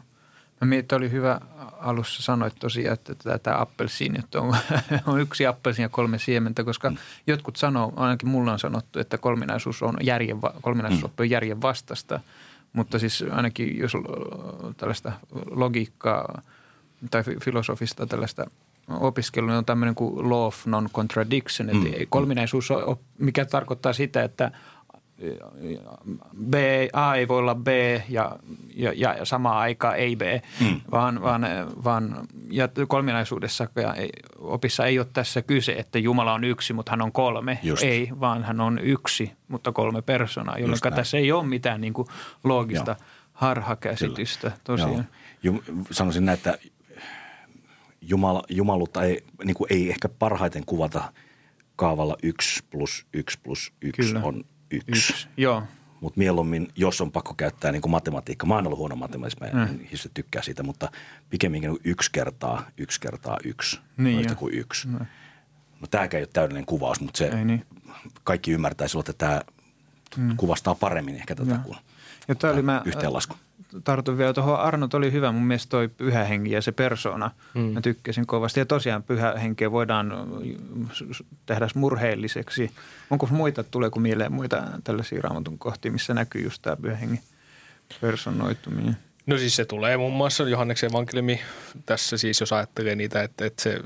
Mä 0.60 0.66
mietin, 0.66 0.84
että 0.84 0.96
oli 0.96 1.10
hyvä 1.10 1.40
alussa 1.78 2.22
sanoit 2.22 2.54
tosiaan, 2.58 2.92
että 2.92 3.38
tämä 3.38 3.60
appelsiini, 3.60 4.18
että 4.18 4.40
on, 4.40 4.56
on 5.06 5.20
yksi 5.20 5.46
appelsiini 5.46 5.84
ja 5.84 5.88
kolme 5.88 6.18
siementä, 6.18 6.64
koska 6.64 6.90
mm. 6.90 6.96
jotkut 7.26 7.56
sanoo, 7.56 7.92
ainakin 7.96 8.28
mulla 8.28 8.52
on 8.52 8.58
sanottu, 8.58 8.98
että 8.98 9.18
kolminaisuus 9.18 9.82
on 9.82 9.96
järjen, 10.02 10.38
kolminaisuus 10.60 11.02
mm. 11.02 11.10
on 11.18 11.30
järjen 11.30 11.62
vastasta, 11.62 12.20
mutta 12.72 12.98
siis 12.98 13.24
ainakin 13.30 13.78
jos 13.78 13.92
tällaista 14.76 15.12
logiikkaa 15.50 16.42
tai 17.10 17.22
filosofista 17.42 18.06
tällaista 18.06 18.46
opiskelua, 18.88 19.50
niin 19.50 19.58
on 19.58 19.64
tämmöinen 19.64 19.94
kuin 19.94 20.30
law 20.30 20.46
of 20.46 20.66
non-contradiction, 20.66 21.70
mm. 21.72 21.86
että 21.86 22.06
kolminaisuus, 22.08 22.70
on, 22.70 22.96
mikä 23.18 23.44
tarkoittaa 23.44 23.92
sitä, 23.92 24.22
että 24.22 24.52
B, 26.50 26.54
A 26.92 27.14
ei 27.14 27.28
voi 27.28 27.38
olla 27.38 27.54
B 27.54 27.68
ja, 28.08 28.36
ja, 28.74 28.92
ja 28.92 29.24
samaan 29.24 29.56
aikaan 29.56 29.96
ei 29.96 30.16
B, 30.16 30.22
mm. 30.60 30.80
vaan, 30.90 31.22
vaan, 31.22 31.46
vaan 31.84 32.28
ja 32.50 32.68
kolminaisuudessa 32.88 33.68
ja 33.76 33.94
opissa 34.38 34.86
ei 34.86 34.98
ole 34.98 35.06
tässä 35.12 35.42
kyse, 35.42 35.72
että 35.72 35.98
Jumala 35.98 36.32
on 36.32 36.44
yksi, 36.44 36.72
mutta 36.72 36.90
hän 36.90 37.02
on 37.02 37.12
kolme. 37.12 37.58
Just. 37.62 37.82
Ei, 37.82 38.08
vaan 38.20 38.44
hän 38.44 38.60
on 38.60 38.78
yksi, 38.78 39.32
mutta 39.48 39.72
kolme 39.72 40.02
personaa, 40.02 40.58
jolloin 40.58 40.80
tässä 40.94 41.18
ei 41.18 41.32
ole 41.32 41.46
mitään 41.46 41.80
niin 41.80 41.92
kuin 41.92 42.08
loogista 42.44 42.90
Joo. 42.90 43.08
harhakäsitystä 43.32 44.50
Kyllä. 44.50 44.60
tosiaan. 44.64 45.06
Joo. 45.42 45.62
Sanoisin 45.90 46.24
näin, 46.24 46.36
että 46.36 46.58
Jumala, 48.02 48.42
jumaluutta 48.48 49.02
ei, 49.02 49.24
niin 49.44 49.54
kuin 49.54 49.72
ei 49.72 49.90
ehkä 49.90 50.08
parhaiten 50.08 50.64
kuvata 50.66 51.12
kaavalla 51.76 52.16
1 52.22 52.64
plus 52.70 53.06
1 53.12 53.38
plus 53.42 53.72
1 53.82 54.02
Kyllä. 54.02 54.20
on 54.24 54.44
1. 54.70 54.88
Yksi. 54.88 55.28
Joo. 55.36 55.62
Mutta 56.00 56.18
mieluummin, 56.18 56.68
jos 56.76 57.00
on 57.00 57.12
pakko 57.12 57.34
käyttää 57.34 57.72
niin 57.72 57.82
kuin 57.82 57.90
matematiikka, 57.90 58.46
mä 58.46 58.54
oon 58.54 58.66
ollut 58.66 58.78
huono 58.78 58.96
matematiikka, 58.96 59.56
mä 59.56 59.66
mm. 59.66 59.78
tykkää 60.14 60.42
siitä, 60.42 60.62
mutta 60.62 60.90
pikemminkin 61.30 61.70
niin 61.70 61.80
yksi 61.84 62.12
kertaa, 62.12 62.66
yksi 62.78 63.00
kertaa 63.00 63.38
yksi, 63.44 63.80
niin 63.96 64.20
yhtä 64.20 64.34
kuin 64.34 64.54
yksi. 64.54 64.88
Mm. 64.88 65.06
No 65.80 65.86
tämäkään 65.90 66.18
ei 66.18 66.22
ole 66.22 66.30
täydellinen 66.32 66.66
kuvaus, 66.66 67.00
mutta 67.00 67.18
se 67.18 67.26
ei 67.26 67.44
niin. 67.44 67.66
kaikki 68.24 68.50
ymmärtää 68.50 68.88
silloin, 68.88 69.10
että 69.10 69.26
tämä 69.26 69.40
mm. 70.16 70.36
kuvastaa 70.36 70.74
paremmin 70.74 71.14
ehkä 71.14 71.34
tätä 71.34 71.58
kuin 71.64 71.78
ja 72.28 72.34
tämä 72.34 72.52
oli 72.52 72.62
mä, 72.62 72.82
yhteenlasku 72.84 73.36
tartun 73.84 74.18
vielä 74.18 74.32
tuohon. 74.32 74.60
Arnot 74.60 74.94
oli 74.94 75.12
hyvä 75.12 75.32
mun 75.32 75.42
mielestä 75.42 75.70
toi 75.70 75.88
pyhä 75.88 76.24
henki 76.24 76.50
ja 76.50 76.62
se 76.62 76.72
persona. 76.72 77.30
Mm. 77.54 77.60
Mä 77.60 77.80
tykkäsin 77.80 78.26
kovasti. 78.26 78.60
Ja 78.60 78.66
tosiaan 78.66 79.02
pyhä 79.02 79.34
henkeä 79.38 79.70
voidaan 79.70 80.12
tehdä 81.46 81.68
murheelliseksi. 81.74 82.70
Onko 83.10 83.26
muita, 83.30 83.64
tuleeko 83.64 84.00
mieleen 84.00 84.32
muita 84.32 84.62
tällaisia 84.84 85.22
raamatun 85.22 85.58
kohtia, 85.58 85.92
missä 85.92 86.14
näkyy 86.14 86.42
just 86.42 86.62
tämä 86.62 86.76
pyhä 86.76 86.96
henki 86.96 87.20
personoituminen? 88.00 88.96
No 89.26 89.38
siis 89.38 89.56
se 89.56 89.64
tulee 89.64 89.96
muun 89.96 90.12
muassa 90.12 90.48
Johanneksen 90.48 90.90
evankeliumi. 90.90 91.40
Tässä 91.86 92.16
siis, 92.16 92.40
jos 92.40 92.52
ajattelee 92.52 92.94
niitä, 92.94 93.22
että, 93.22 93.46
että 93.46 93.62
se 93.62 93.80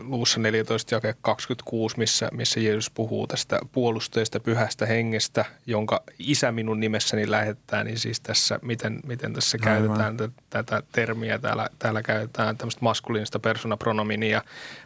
luvussa 0.00 0.40
14 0.40 0.94
jake 0.94 1.14
26, 1.22 1.98
missä, 1.98 2.28
missä 2.32 2.60
Jeesus 2.60 2.90
puhuu 2.90 3.26
tästä 3.26 3.58
puolusteesta 3.72 4.40
pyhästä 4.40 4.86
hengestä, 4.86 5.44
jonka 5.66 6.02
isä 6.18 6.52
minun 6.52 6.80
nimessäni 6.80 7.30
lähettää, 7.30 7.84
niin 7.84 7.98
siis 7.98 8.20
tässä, 8.20 8.58
miten, 8.62 9.00
miten 9.06 9.32
tässä 9.32 9.58
Aivan. 9.62 9.78
käytetään 9.78 10.16
t- 10.16 10.42
tätä 10.50 10.82
termiä, 10.92 11.38
täällä, 11.38 11.68
täällä 11.78 12.02
käytetään 12.02 12.56
tämmöistä 12.56 12.80
maskuliinista 12.82 13.38
personapronominia 13.38 14.42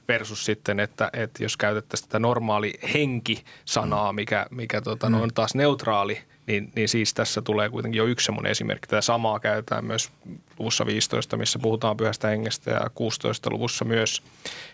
versus 0.09 0.45
sitten, 0.45 0.81
että, 0.81 1.11
että 1.13 1.43
jos 1.43 1.57
käytettäisiin 1.57 2.09
tätä 2.09 2.19
normaali 2.19 2.73
henki-sanaa, 2.95 4.13
mikä, 4.13 4.47
mikä 4.51 4.81
tota, 4.81 5.09
no, 5.09 5.23
on 5.23 5.31
taas 5.35 5.55
neutraali– 5.55 6.23
niin, 6.47 6.73
niin 6.77 6.89
siis 6.89 7.15
tässä 7.15 7.43
tulee 7.43 7.71
kuitenkin 7.71 7.99
jo 7.99 8.07
yksi 8.07 8.27
semmoinen 8.27 8.51
esimerkki. 8.51 8.89
Tätä 8.89 9.01
samaa 9.01 9.41
käytetään 9.41 9.85
myös 9.85 10.11
luvussa 10.59 10.87
15, 10.87 11.37
missä 11.37 11.59
puhutaan 11.59 11.97
pyhästä 11.97 12.29
hengestä 12.29 12.71
ja 12.71 12.91
16 12.95 13.51
luvussa 13.51 13.85
myös. 13.85 14.23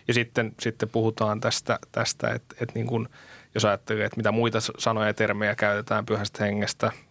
Ja 0.07 0.13
sitten, 0.13 0.51
sitten 0.59 0.89
puhutaan 0.89 1.41
tästä, 1.41 1.79
tästä 1.91 2.29
että, 2.29 2.55
että 2.61 2.73
niin 2.75 2.87
kuin, 2.87 3.07
jos 3.55 3.65
ajattelee, 3.65 4.05
että 4.05 4.17
mitä 4.17 4.31
muita 4.31 4.59
sanoja 4.77 5.07
ja 5.07 5.13
termejä 5.13 5.55
käytetään 5.55 6.05
pyhästä 6.05 6.43
hengestä– 6.43 6.91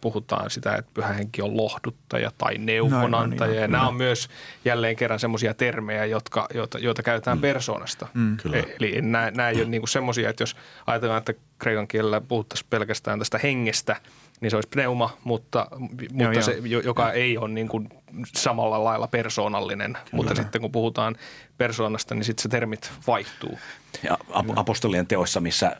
puhutaan 0.00 0.50
sitä, 0.50 0.74
että 0.74 0.90
pyhä 0.94 1.12
henki 1.12 1.42
on 1.42 1.56
lohduttaja 1.56 2.30
tai 2.38 2.58
neuvonantaja. 2.58 3.50
No, 3.50 3.54
no, 3.54 3.60
ja 3.60 3.68
nämä 3.68 3.88
on 3.88 3.96
myös 3.96 4.28
jälleen 4.64 4.96
kerran 4.96 5.20
semmoisia 5.20 5.54
termejä, 5.54 6.04
jotka, 6.04 6.46
joita, 6.54 6.78
joita 6.78 7.02
käytetään 7.02 7.38
mm. 7.38 7.42
persoonasta. 7.42 8.08
Mm, 8.14 8.36
kyllä. 8.36 8.56
Eli 8.80 9.02
nämä, 9.02 9.30
nämä 9.30 9.48
ei 9.48 9.56
ole 9.56 9.68
niin 9.68 9.88
semmoisia, 9.88 10.30
että 10.30 10.42
jos 10.42 10.56
ajatellaan, 10.86 11.18
että 11.18 11.34
kreikan 11.58 11.88
kielellä 11.88 12.20
puhuttaisiin 12.20 12.66
pelkästään 12.70 13.18
tästä 13.18 13.38
hengestä, 13.38 13.96
niin 14.40 14.50
se 14.50 14.56
olisi 14.56 14.68
pneuma, 14.68 15.16
mutta, 15.24 15.66
mutta 15.78 16.22
joo, 16.22 16.42
se, 16.42 16.58
joo. 16.64 16.82
joka 16.82 17.02
joo. 17.02 17.12
ei 17.12 17.38
ole 17.38 17.48
niin 17.48 17.68
kuin 17.68 17.88
samalla 18.34 18.84
lailla 18.84 19.08
persoonallinen. 19.08 19.92
Kyllä. 19.92 20.08
Mutta 20.12 20.34
sitten 20.34 20.60
kun 20.60 20.72
puhutaan 20.72 21.16
persoonasta, 21.58 22.14
niin 22.14 22.24
sitten 22.24 22.42
se 22.42 22.48
termit 22.48 22.92
vaihtuu. 23.06 23.58
Ja 24.02 24.18
apostolien 24.56 25.06
teoissa, 25.06 25.40
missä, 25.40 25.76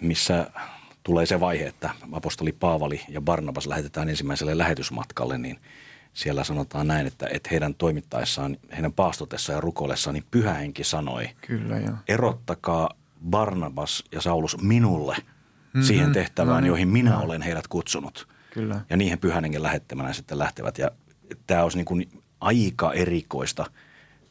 missä 0.00 0.46
tulee 1.08 1.26
se 1.26 1.40
vaihe, 1.40 1.66
että 1.66 1.90
apostoli 2.12 2.52
Paavali 2.52 3.00
ja 3.08 3.20
Barnabas 3.20 3.66
lähetetään 3.66 4.08
ensimmäiselle 4.08 4.58
lähetysmatkalle, 4.58 5.38
niin 5.38 5.60
siellä 6.12 6.44
sanotaan 6.44 6.86
näin, 6.86 7.06
että, 7.06 7.28
että 7.32 7.48
heidän 7.52 7.74
toimittaessaan, 7.74 8.56
heidän 8.72 8.92
paastotessaan 8.92 9.56
ja 9.56 9.60
rukoillessaan, 9.60 10.14
niin 10.14 10.24
pyhä 10.30 10.54
henki 10.54 10.84
sanoi, 10.84 11.28
Kyllä, 11.46 11.78
jo. 11.78 11.92
erottakaa 12.08 12.90
Barnabas 13.30 14.04
ja 14.12 14.20
Saulus 14.20 14.62
minulle 14.62 15.16
mm-hmm. 15.18 15.82
siihen 15.82 16.12
tehtävään, 16.12 16.54
no 16.54 16.60
niin. 16.60 16.68
joihin 16.68 16.88
minä 16.88 17.10
no. 17.10 17.20
olen 17.20 17.42
heidät 17.42 17.68
kutsunut. 17.68 18.28
Kyllä. 18.50 18.80
Ja 18.90 18.96
niihin 18.96 19.18
pyhän 19.18 19.44
hengen 19.44 19.62
lähettämänä 19.62 20.12
sitten 20.12 20.38
lähtevät. 20.38 20.78
Ja 20.78 20.90
tämä 21.46 21.62
olisi 21.62 21.78
niin 21.78 21.84
kuin 21.84 22.08
aika 22.40 22.92
erikoista 22.92 23.66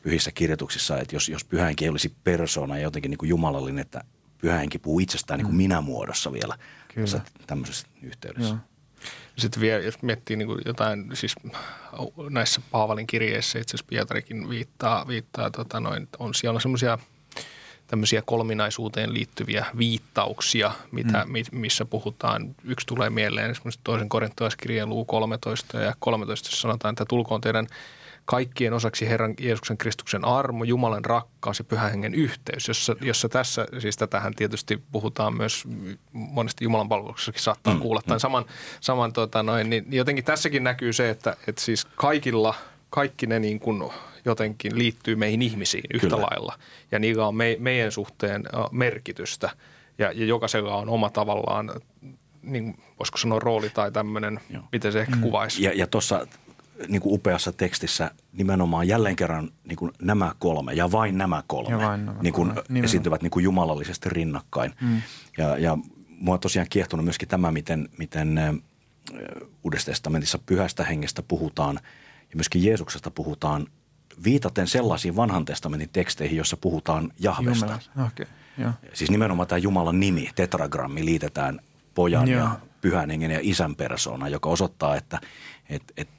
pyhissä 0.04 0.32
kirjoituksissa, 0.32 0.98
että 0.98 1.16
jos, 1.16 1.30
jos 1.30 1.46
pyhä 1.46 1.66
henki 1.66 1.86
ei 1.86 1.90
olisi 1.90 2.16
persona 2.24 2.78
ja 2.78 2.84
jotenkin 2.84 3.10
niin 3.10 3.18
kuin 3.18 3.30
jumalallinen, 3.30 3.82
että 3.82 4.04
pyhä 4.38 4.58
henki 4.58 4.80
puhuu 4.80 5.00
itsestään 5.00 5.38
niin 5.38 5.46
kuin 5.46 5.56
mm. 5.56 5.58
minä-muodossa 5.58 6.32
vielä 6.34 6.58
Kyllä. 6.96 7.22
tämmöisessä 7.48 7.88
yhteydessä. 8.02 8.50
Joo. 8.50 8.58
Sitten 9.38 9.62
vielä, 9.62 9.84
jos 9.84 10.02
miettii 10.02 10.36
niin 10.36 10.48
kuin 10.48 10.62
jotain, 10.66 11.10
siis 11.14 11.36
näissä 12.30 12.62
Paavalin 12.72 13.08
kirjeissä 13.08 13.60
itse 13.60 13.76
asiassa 13.76 13.90
Pietarikin 13.90 14.50
viittaa, 14.50 15.08
viittaa 15.08 15.52
tota 15.52 15.80
noin, 15.80 16.08
on 16.20 16.34
siellä 16.34 16.60
semmoisia 16.60 16.98
tämmöisiä 17.88 18.22
kolminaisuuteen 18.26 19.14
liittyviä 19.14 19.66
viittauksia, 19.78 20.72
mitä, 20.92 21.26
mm. 21.26 21.60
missä 21.60 21.86
puhutaan. 21.86 22.56
Yksi 22.64 22.88
tulee 22.88 23.10
mieleen 23.10 23.52
esimerkiksi 23.52 23.80
toisen 23.84 24.10
korintolaiskirjeen 24.10 24.90
luu 24.90 25.06
13 25.06 25.80
ja 25.80 25.94
13 26.00 26.56
sanotaan, 26.56 26.94
että 26.94 27.06
tulkoon 27.06 27.42
teidän– 27.42 27.68
kaikkien 28.28 28.74
osaksi 28.74 29.10
Herran 29.10 29.34
Jeesuksen 29.40 29.78
Kristuksen 29.78 30.26
armo, 30.26 30.64
Jumalan 30.64 31.06
rakkaus 31.06 31.60
ja 31.60 31.66
pyhän 31.66 31.92
hengen 31.92 32.16
yhteys, 32.16 32.68
jossa, 32.68 32.96
jossa 33.02 33.30
tässä, 33.30 33.68
siis 33.80 33.98
tätähän 33.98 34.36
tietysti 34.36 34.84
puhutaan 34.92 35.38
myös 35.38 35.64
monesti 36.12 36.64
Jumalan 36.64 36.90
palveluksessakin 36.90 37.42
saattaa 37.42 37.74
mm, 37.74 37.80
kuulla, 37.80 38.02
tai 38.08 38.18
mm. 38.18 38.20
saman, 38.20 38.46
saman 38.82 39.14
tota 39.14 39.44
noin, 39.44 39.70
niin 39.70 39.86
jotenkin 39.90 40.26
tässäkin 40.26 40.64
näkyy 40.64 40.94
se, 40.94 41.10
että, 41.10 41.38
että 41.48 41.62
siis 41.62 41.86
kaikilla, 41.86 42.54
kaikki 42.90 43.28
ne 43.28 43.40
niin 43.40 43.60
kuin 43.60 43.92
jotenkin 44.26 44.78
liittyy 44.78 45.16
meihin 45.16 45.42
ihmisiin 45.42 45.84
yhtä 45.94 46.08
Kyllä. 46.08 46.22
lailla, 46.22 46.60
ja 46.92 47.00
niillä 47.00 47.28
on 47.28 47.36
me, 47.36 47.58
meidän 47.60 47.92
suhteen 47.92 48.44
merkitystä, 48.72 49.50
ja, 49.98 50.12
ja 50.12 50.26
jokaisella 50.26 50.76
on 50.76 50.90
oma 50.90 51.10
tavallaan 51.10 51.72
niin 52.42 52.84
voisiko 53.00 53.18
sanoa 53.18 53.40
rooli 53.40 53.70
tai 53.70 53.92
tämmöinen, 53.92 54.40
Joo. 54.50 54.64
miten 54.72 54.92
se 54.92 55.00
ehkä 55.00 55.16
mm. 55.16 55.22
kuvaisi. 55.22 55.64
Ja, 55.64 55.72
ja 55.76 55.88
tuossa 55.88 56.28
niin 56.88 57.02
kuin 57.02 57.14
upeassa 57.14 57.52
tekstissä 57.52 58.12
nimenomaan 58.34 58.88
jälleen 58.88 59.16
kerran 59.16 59.52
niin 59.64 59.78
kuin 59.78 59.92
nämä 60.02 60.36
kolme 60.40 60.74
ja 60.74 60.92
vain 60.92 61.18
nämä 61.18 61.44
kolme 61.48 61.72
ja 61.72 61.88
vain 61.88 62.06
nämä 62.06 62.22
niin 62.22 62.34
kuin 62.34 62.54
kolme. 62.54 62.80
esiintyvät 62.80 63.22
niin 63.22 63.32
kuin 63.32 63.44
jumalallisesti 63.44 64.10
rinnakkain. 64.10 64.74
Mm. 64.82 65.02
Ja, 65.38 65.58
ja 65.58 65.78
mua 66.10 66.34
on 66.34 66.40
tosiaan 66.40 66.68
kiehtonut 66.70 67.04
myöskin 67.04 67.28
tämä, 67.28 67.52
miten, 67.52 67.90
miten 67.98 68.40
Uudessa 69.64 69.86
testamentissa 69.86 70.40
pyhästä 70.46 70.84
hengestä 70.84 71.24
puhutaan 71.24 71.80
ja 72.30 72.36
myöskin 72.36 72.64
Jeesuksesta 72.64 73.12
puhutaan 73.12 73.68
viitaten 74.24 74.68
sellaisiin 74.68 75.16
vanhan 75.16 75.46
testamentin 75.46 75.90
teksteihin, 75.94 76.38
joissa 76.38 76.58
puhutaan 76.58 77.14
Jahvesta. 77.20 77.80
Okay. 78.08 78.26
Siis 78.94 79.12
nimenomaan 79.12 79.48
tämä 79.48 79.60
Jumalan 79.60 80.00
nimi, 80.00 80.30
tetragrammi, 80.36 81.06
liitetään 81.06 81.60
pojan 81.96 82.28
ja, 82.28 82.38
ja 82.38 82.60
pyhän 82.82 83.10
hengen 83.10 83.32
ja 83.32 83.40
isän 83.42 83.76
persoona, 83.76 84.30
joka 84.30 84.50
osoittaa, 84.50 84.96
että 84.96 85.20
et, 85.70 85.84
et 85.98 86.10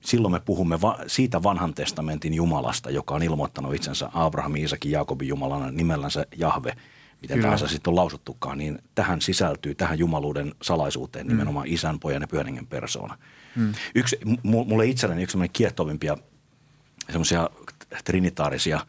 silloin 0.00 0.32
me 0.32 0.40
puhumme 0.40 0.80
va- 0.80 0.98
siitä 1.06 1.42
vanhan 1.42 1.74
testamentin 1.74 2.34
Jumalasta, 2.34 2.90
joka 2.90 3.14
on 3.14 3.22
ilmoittanut 3.22 3.74
itsensä 3.74 4.10
Abrahamin, 4.14 4.64
Isakin, 4.64 4.92
Jaakobin 4.92 5.28
Jumalana 5.28 5.70
nimellänsä 5.70 6.26
Jahve, 6.36 6.76
miten 7.22 7.34
Kyllä. 7.34 7.42
tahansa 7.42 7.68
sitten 7.68 7.90
on 7.90 7.96
lausuttukaan, 7.96 8.58
niin 8.58 8.78
tähän 8.94 9.20
sisältyy, 9.20 9.74
tähän 9.74 9.98
jumaluuden 9.98 10.54
salaisuuteen 10.62 11.26
mm. 11.26 11.30
nimenomaan 11.30 11.66
isän, 11.66 12.00
pojan 12.00 12.22
ja 12.22 12.28
pyhän 12.28 12.66
persoona. 12.68 13.18
Mm. 13.56 13.74
Yksi, 13.94 14.18
mulle 14.42 14.86
itselleni 14.86 15.22
yksi 15.22 15.32
sellainen 15.32 15.52
kiehtovimpia 15.52 16.16
semmoisia 17.06 17.50
trinitaarisia, 18.04 18.86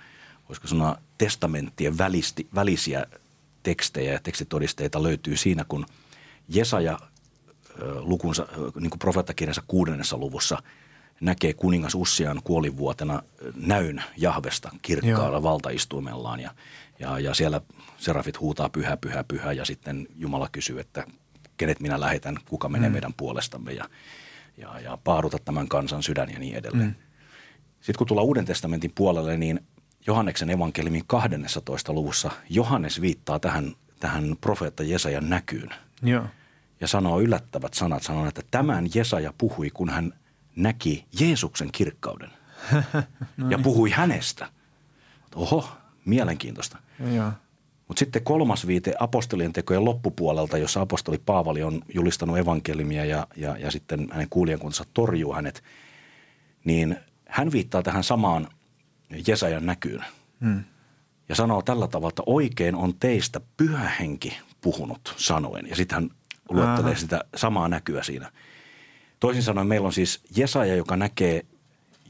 voisiko 0.50 0.68
sanoa 0.68 0.98
testamenttien 1.18 1.98
välisti, 1.98 2.48
välisiä 2.56 3.06
tekstejä 3.64 4.14
ja 4.14 4.20
tekstitodisteita 4.24 5.04
löytyy 5.04 5.38
siinä, 5.38 5.66
kun 5.68 5.86
Jesaja 6.50 7.00
lukunsa, 8.00 8.48
niin 8.80 8.90
kuin 8.90 9.00
profeettakirjansa 9.00 9.64
kuudennessa 9.68 10.18
luvussa– 10.18 10.58
näkee 11.22 11.54
kuningas 11.54 11.96
Ussian 11.96 12.42
kuolivuotena 12.44 13.24
näyn 13.56 14.04
Jahvesta 14.18 14.70
kirkkaalla 14.82 15.38
Joo. 15.38 15.44
valtaistuimellaan 15.44 16.40
ja, 16.40 16.52
ja, 17.00 17.20
ja 17.20 17.34
siellä 17.34 17.62
serafit 17.98 18.40
huutaa 18.40 18.70
pyhä, 18.70 18.98
pyhä, 18.98 19.24
pyhä 19.24 19.52
ja 19.52 19.66
sitten 19.66 20.08
Jumala 20.16 20.50
kysyy, 20.52 20.80
että 20.80 21.06
kenet 21.58 21.80
minä 21.80 22.00
lähetän, 22.00 22.38
kuka 22.50 22.70
menee 22.70 22.90
mm. 22.90 22.94
meidän 22.94 23.14
puolestamme 23.18 23.72
ja, 23.72 23.86
ja, 24.58 24.80
ja 24.80 24.98
paaduta 25.04 25.38
tämän 25.46 25.68
kansan 25.68 26.04
sydän 26.04 26.30
ja 26.30 26.40
niin 26.40 26.56
edelleen. 26.56 26.88
Mm. 26.88 26.96
Sitten 27.76 27.98
kun 27.98 28.08
tullaan 28.08 28.28
Uuden 28.28 28.46
testamentin 28.46 28.92
puolelle, 28.96 29.38
niin 29.38 29.60
Johanneksen 30.08 30.50
evankeliumin 30.50 31.04
12. 31.08 31.94
luvussa 31.94 32.32
Johannes 32.50 33.02
viittaa 33.02 33.40
tähän, 33.40 33.76
tähän 34.00 34.36
profeetta 34.42 34.84
Jesajan 34.84 35.30
näkyyn. 35.30 35.70
Joo. 36.02 36.26
Ja 36.82 36.88
sanoo 36.88 37.22
yllättävät 37.22 37.74
sanat, 37.74 38.04
sanoo, 38.04 38.28
että 38.28 38.42
tämän 38.52 38.88
Jesaja 38.96 39.34
puhui, 39.38 39.70
kun 39.70 39.90
hän– 39.90 40.14
näki 40.60 41.06
Jeesuksen 41.20 41.72
kirkkauden 41.72 42.30
no 43.38 43.50
ja 43.50 43.60
puhui 43.60 43.90
hänestä. 43.90 44.50
Oho, 45.36 45.70
mielenkiintoista. 46.06 46.78
Mutta 47.88 48.00
sitten 48.00 48.24
kolmas 48.24 48.68
viite 48.68 48.94
apostolien 49.00 49.54
tekojen 49.54 49.86
loppupuolelta, 49.86 50.58
jossa 50.58 50.82
apostoli 50.82 51.18
Paavali 51.26 51.64
on 51.64 51.82
julistanut 51.94 52.38
evankelimia 52.38 53.06
ja, 53.06 53.28
ja, 53.36 53.58
ja 53.58 53.72
sitten 53.72 54.08
hänen 54.12 54.28
kuulijankuntansa 54.30 54.84
torjuu 54.94 55.34
hänet, 55.34 55.64
niin 56.64 56.98
hän 57.26 57.52
viittaa 57.52 57.84
tähän 57.84 58.04
samaan 58.04 58.48
Jesajan 59.28 59.66
näkyyn. 59.66 60.06
Hmm. 60.42 60.64
Ja 61.30 61.36
sanoo 61.36 61.62
tällä 61.62 61.88
tavalla, 61.88 62.10
että 62.10 62.24
oikein 62.26 62.76
on 62.76 62.94
teistä 63.00 63.42
pyhä 63.58 63.90
henki 64.00 64.38
puhunut 64.62 65.14
sanoen. 65.18 65.70
Ja 65.70 65.76
sitten 65.76 65.96
hän 65.96 66.10
luettelee 66.50 66.92
Aha. 66.92 67.00
sitä 67.00 67.24
samaa 67.36 67.68
näkyä 67.68 68.04
siinä– 68.04 68.32
Toisin 69.20 69.44
sanoen 69.44 69.68
meillä 69.68 69.86
on 69.86 69.94
siis 69.94 70.22
Jesaja, 70.36 70.76
joka 70.76 70.96
näkee 70.96 71.46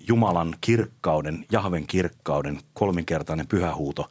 Jumalan 0.08 0.56
kirkkauden, 0.62 1.46
Jahven 1.52 1.88
kirkkauden, 1.88 2.60
kolminkertainen 2.74 3.48
pyhähuuto. 3.48 4.10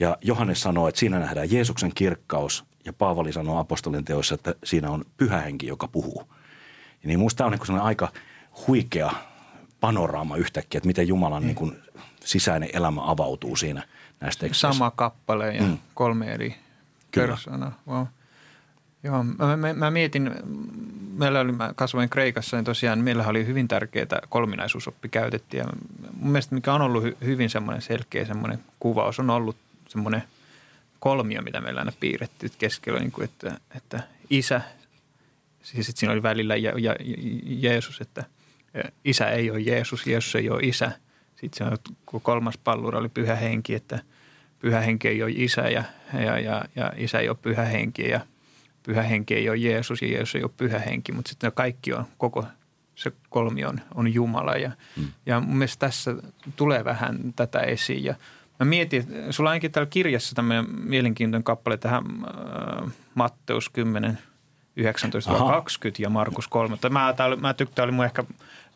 Ja 0.00 0.16
Johannes 0.20 0.62
sanoo, 0.62 0.88
että 0.88 0.98
siinä 0.98 1.18
nähdään 1.18 1.52
Jeesuksen 1.52 1.92
kirkkaus 1.94 2.64
ja 2.84 2.92
Paavali 2.92 3.32
sanoo 3.32 3.58
apostolin 3.58 4.04
teoissa, 4.04 4.34
että 4.34 4.54
siinä 4.64 4.90
on 4.90 5.04
pyhä 5.16 5.40
henki, 5.40 5.66
joka 5.66 5.88
puhuu. 5.88 6.22
Ja 7.02 7.08
niin 7.08 7.18
minusta 7.18 7.38
tämä 7.38 7.50
on 7.50 7.58
niin 7.68 7.80
aika 7.80 8.08
huikea 8.66 9.10
panoraama 9.80 10.36
yhtäkkiä, 10.36 10.78
että 10.78 10.86
miten 10.86 11.08
Jumalan 11.08 11.42
niin 11.42 11.54
kuin 11.54 11.82
sisäinen 12.24 12.68
elämä 12.72 13.00
avautuu 13.04 13.56
siinä 13.56 13.82
näistä 14.20 14.40
teksteissä. 14.40 14.72
Sama 14.72 14.90
kappale 14.90 15.54
ja 15.54 15.62
mm. 15.62 15.78
kolme 15.94 16.32
eri 16.32 16.56
persoonaa. 17.14 17.78
Wow. 17.88 18.06
Joo, 19.04 19.22
mä, 19.22 19.56
mä, 19.56 19.72
mä 19.72 19.90
mietin 19.90 20.30
meillä 21.16 21.40
oli, 21.40 21.52
mä 21.52 21.72
kasvoin 21.76 22.08
Kreikassa, 22.08 22.56
niin 22.56 22.64
tosiaan 22.64 22.98
meillä 22.98 23.26
oli 23.26 23.46
hyvin 23.46 23.68
tärkeää 23.68 24.20
kolminaisuusoppi 24.28 25.08
käytettiin. 25.08 25.58
Ja 25.58 25.66
mun 26.12 26.32
mielestä 26.32 26.54
mikä 26.54 26.74
on 26.74 26.82
ollut 26.82 27.02
hy, 27.02 27.16
hyvin 27.24 27.50
semmoinen 27.50 27.82
selkeä 27.82 28.24
semmoinen 28.24 28.58
kuvaus, 28.80 29.20
on 29.20 29.30
ollut 29.30 29.56
semmoinen 29.88 30.22
kolmio, 31.00 31.42
mitä 31.42 31.60
meillä 31.60 31.80
aina 31.80 31.92
piirrettiin 32.00 32.52
keskellä, 32.58 33.00
niin 33.00 33.12
kuin, 33.12 33.24
että, 33.24 33.60
että 33.76 34.00
isä, 34.30 34.60
siis 35.62 35.86
sitten 35.86 36.00
siinä 36.00 36.12
oli 36.12 36.22
välillä 36.22 36.56
ja, 36.56 36.72
ja, 36.78 36.96
ja 37.00 37.14
Jeesus, 37.44 38.00
että 38.00 38.24
isä 39.04 39.28
ei 39.28 39.50
ole 39.50 39.60
Jeesus, 39.60 40.06
Jeesus 40.06 40.34
ei 40.34 40.50
ole 40.50 40.60
isä. 40.62 40.92
Sitten 41.36 41.58
se 41.58 41.64
on, 41.64 42.20
kolmas 42.22 42.58
pallura 42.58 42.98
oli 42.98 43.08
pyhä 43.08 43.34
henki, 43.34 43.74
että 43.74 43.98
pyhä 44.58 44.80
henki 44.80 45.08
ei 45.08 45.22
ole 45.22 45.32
isä 45.34 45.68
ja, 45.68 45.84
ja, 46.24 46.38
ja, 46.38 46.64
ja 46.76 46.92
isä 46.96 47.18
ei 47.18 47.28
ole 47.28 47.36
pyhä 47.42 47.64
henki 47.64 48.08
ja– 48.08 48.20
pyhä 48.82 49.02
henki 49.02 49.34
ei 49.34 49.48
ole 49.48 49.56
Jeesus 49.56 50.02
ja 50.02 50.08
Jeesus 50.08 50.34
ei 50.34 50.42
ole 50.42 50.50
pyhä 50.56 50.78
henki, 50.78 51.12
mutta 51.12 51.28
sitten 51.28 51.52
kaikki 51.52 51.92
on, 51.92 52.04
koko 52.18 52.44
se 52.94 53.12
kolmi 53.28 53.64
on, 53.64 53.80
on 53.94 54.14
Jumala. 54.14 54.56
Ja, 54.56 54.70
mm. 54.96 55.08
ja 55.26 55.40
mun 55.40 55.56
mielestä 55.56 55.86
tässä 55.86 56.14
tulee 56.56 56.84
vähän 56.84 57.18
tätä 57.36 57.60
esiin. 57.60 58.04
Ja 58.04 58.14
mä 58.58 58.64
mietin, 58.64 59.06
sulla 59.30 59.50
on 59.50 59.52
ainakin 59.52 59.72
täällä 59.72 59.90
kirjassa 59.90 60.34
tämmöinen 60.34 60.66
mielenkiintoinen 60.70 61.44
kappale 61.44 61.76
tähän 61.76 62.04
äh, 62.06 62.92
Matteus 63.14 63.68
10, 63.68 64.18
19-20 64.80 64.82
ja 65.98 66.10
Markus 66.10 66.48
3. 66.48 66.76
Mä, 66.90 67.14
tää 67.16 67.26
oli, 67.26 67.36
mä 67.36 67.54
tykkään, 67.54 67.84
oli 67.84 67.92
mun 67.92 68.04
ehkä 68.04 68.24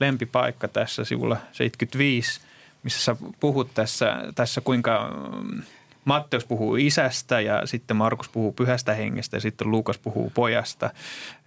lempipaikka 0.00 0.68
tässä 0.68 1.04
sivulla 1.04 1.36
75, 1.52 2.40
missä 2.82 3.00
sä 3.00 3.16
puhut 3.40 3.74
tässä, 3.74 4.16
tässä 4.34 4.60
kuinka 4.60 5.10
Matteus 6.06 6.44
puhuu 6.44 6.76
isästä 6.76 7.40
ja 7.40 7.66
sitten 7.66 7.96
Markus 7.96 8.28
puhuu 8.28 8.52
pyhästä 8.52 8.94
hengestä 8.94 9.36
ja 9.36 9.40
sitten 9.40 9.70
Luukas 9.70 9.98
puhuu 9.98 10.32
pojasta. 10.34 10.90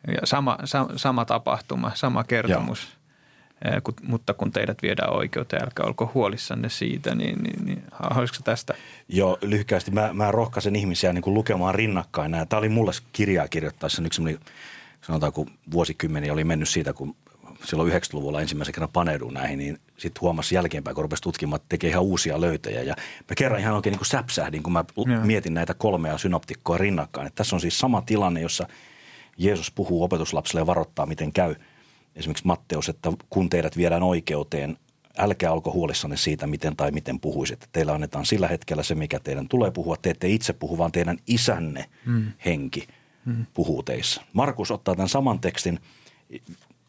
Ja 0.07 0.19
sama, 0.23 0.57
sama, 0.63 0.89
sama 0.95 1.25
tapahtuma, 1.25 1.91
sama 1.95 2.23
kertomus. 2.23 2.87
Joo. 3.65 3.81
Kun, 3.83 3.93
mutta 4.03 4.33
kun 4.33 4.51
teidät 4.51 4.81
viedään 4.81 5.13
oikeuteen, 5.13 5.63
älkää 5.63 5.85
olko 5.85 6.11
huolissanne 6.13 6.69
siitä, 6.69 7.15
niin, 7.15 7.43
niin, 7.43 7.65
niin 7.65 7.83
haluaisitko 7.91 8.43
tästä? 8.43 8.73
Joo, 9.09 9.37
lyhykästi. 9.41 9.91
Mä, 9.91 10.13
mä 10.13 10.31
rohkaisen 10.31 10.75
ihmisiä 10.75 11.13
niin 11.13 11.21
kuin 11.21 11.33
lukemaan 11.33 11.75
rinnakkain. 11.75 12.31
Tämä 12.49 12.57
oli 12.57 12.69
mulle 12.69 12.91
kirjaa 13.13 13.47
kirjoittaessa 13.47 14.01
yksi 14.05 14.17
semmoinen, 14.17 14.41
sanotaan 15.01 15.33
kun 15.33 15.51
vuosikymmeni 15.71 16.29
oli 16.29 16.43
mennyt 16.43 16.69
siitä, 16.69 16.93
kun 16.93 17.15
silloin 17.65 17.91
90-luvulla 17.91 18.41
ensimmäisen 18.41 18.73
kerran 18.73 18.89
paneuduin 18.93 19.33
näihin, 19.33 19.59
niin 19.59 19.79
sitten 19.97 20.21
huomasi 20.21 20.55
jälkeenpäin, 20.55 20.95
kun 20.95 21.03
rupesi 21.03 21.23
tutkimaan, 21.23 21.55
että 21.55 21.69
tekee 21.69 21.89
ihan 21.89 22.03
uusia 22.03 22.41
löytöjä. 22.41 22.81
Ja 22.81 22.95
mä 23.29 23.35
kerran 23.37 23.61
ihan 23.61 23.75
oikein 23.75 23.91
niin 23.91 23.99
kuin 23.99 24.07
säpsähdin, 24.07 24.63
kun 24.63 24.73
mä 24.73 24.85
ja. 25.11 25.19
mietin 25.19 25.53
näitä 25.53 25.73
kolmea 25.73 26.17
synoptikkoa 26.17 26.77
rinnakkain. 26.77 27.27
Että 27.27 27.37
tässä 27.37 27.55
on 27.55 27.61
siis 27.61 27.79
sama 27.79 28.01
tilanne, 28.01 28.41
jossa 28.41 28.67
Jeesus 29.37 29.71
puhuu 29.71 30.03
opetuslapsille 30.03 30.61
ja 30.61 30.67
varoittaa, 30.67 31.05
miten 31.05 31.33
käy. 31.33 31.55
Esimerkiksi 32.15 32.47
Matteus, 32.47 32.89
että 32.89 33.11
kun 33.29 33.49
teidät 33.49 33.77
viedään 33.77 34.03
oikeuteen, 34.03 34.77
älkää 35.17 35.51
olko 35.51 35.71
huolissanne 35.71 36.17
siitä, 36.17 36.47
miten 36.47 36.75
tai 36.75 36.91
miten 36.91 37.19
puhuisitte. 37.19 37.67
Teillä 37.71 37.93
annetaan 37.93 38.25
sillä 38.25 38.47
hetkellä 38.47 38.83
se, 38.83 38.95
mikä 38.95 39.19
teidän 39.19 39.47
tulee 39.47 39.71
puhua. 39.71 39.95
Te 39.97 40.09
ette 40.09 40.27
itse 40.27 40.53
puhu, 40.53 40.77
vaan 40.77 40.91
teidän 40.91 41.17
isänne 41.27 41.85
hmm. 42.05 42.31
henki 42.45 42.87
hmm. 43.25 43.45
puhuu 43.53 43.83
teissä. 43.83 44.21
Markus 44.33 44.71
ottaa 44.71 44.95
tämän 44.95 45.09
saman 45.09 45.39
tekstin 45.39 45.79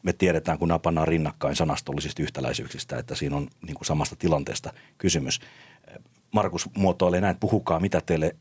me 0.03 0.13
tiedetään, 0.13 0.59
kun 0.59 0.69
nämä 0.69 0.79
pannaan 0.79 1.09
rinnakkain 1.09 1.57
sanastollisista 1.57 2.23
yhtäläisyyksistä, 2.23 2.99
että 2.99 3.15
siinä 3.15 3.37
on 3.37 3.49
niin 3.67 3.75
kuin 3.75 3.87
samasta 3.87 4.17
tilanteesta 4.17 4.73
kysymys. 4.99 5.41
Markus 6.33 6.69
muotoilee 6.77 7.21
näin, 7.21 7.31
että 7.31 7.41
puhukaa 7.41 7.81
mitä 7.81 8.01
teille 8.01 8.37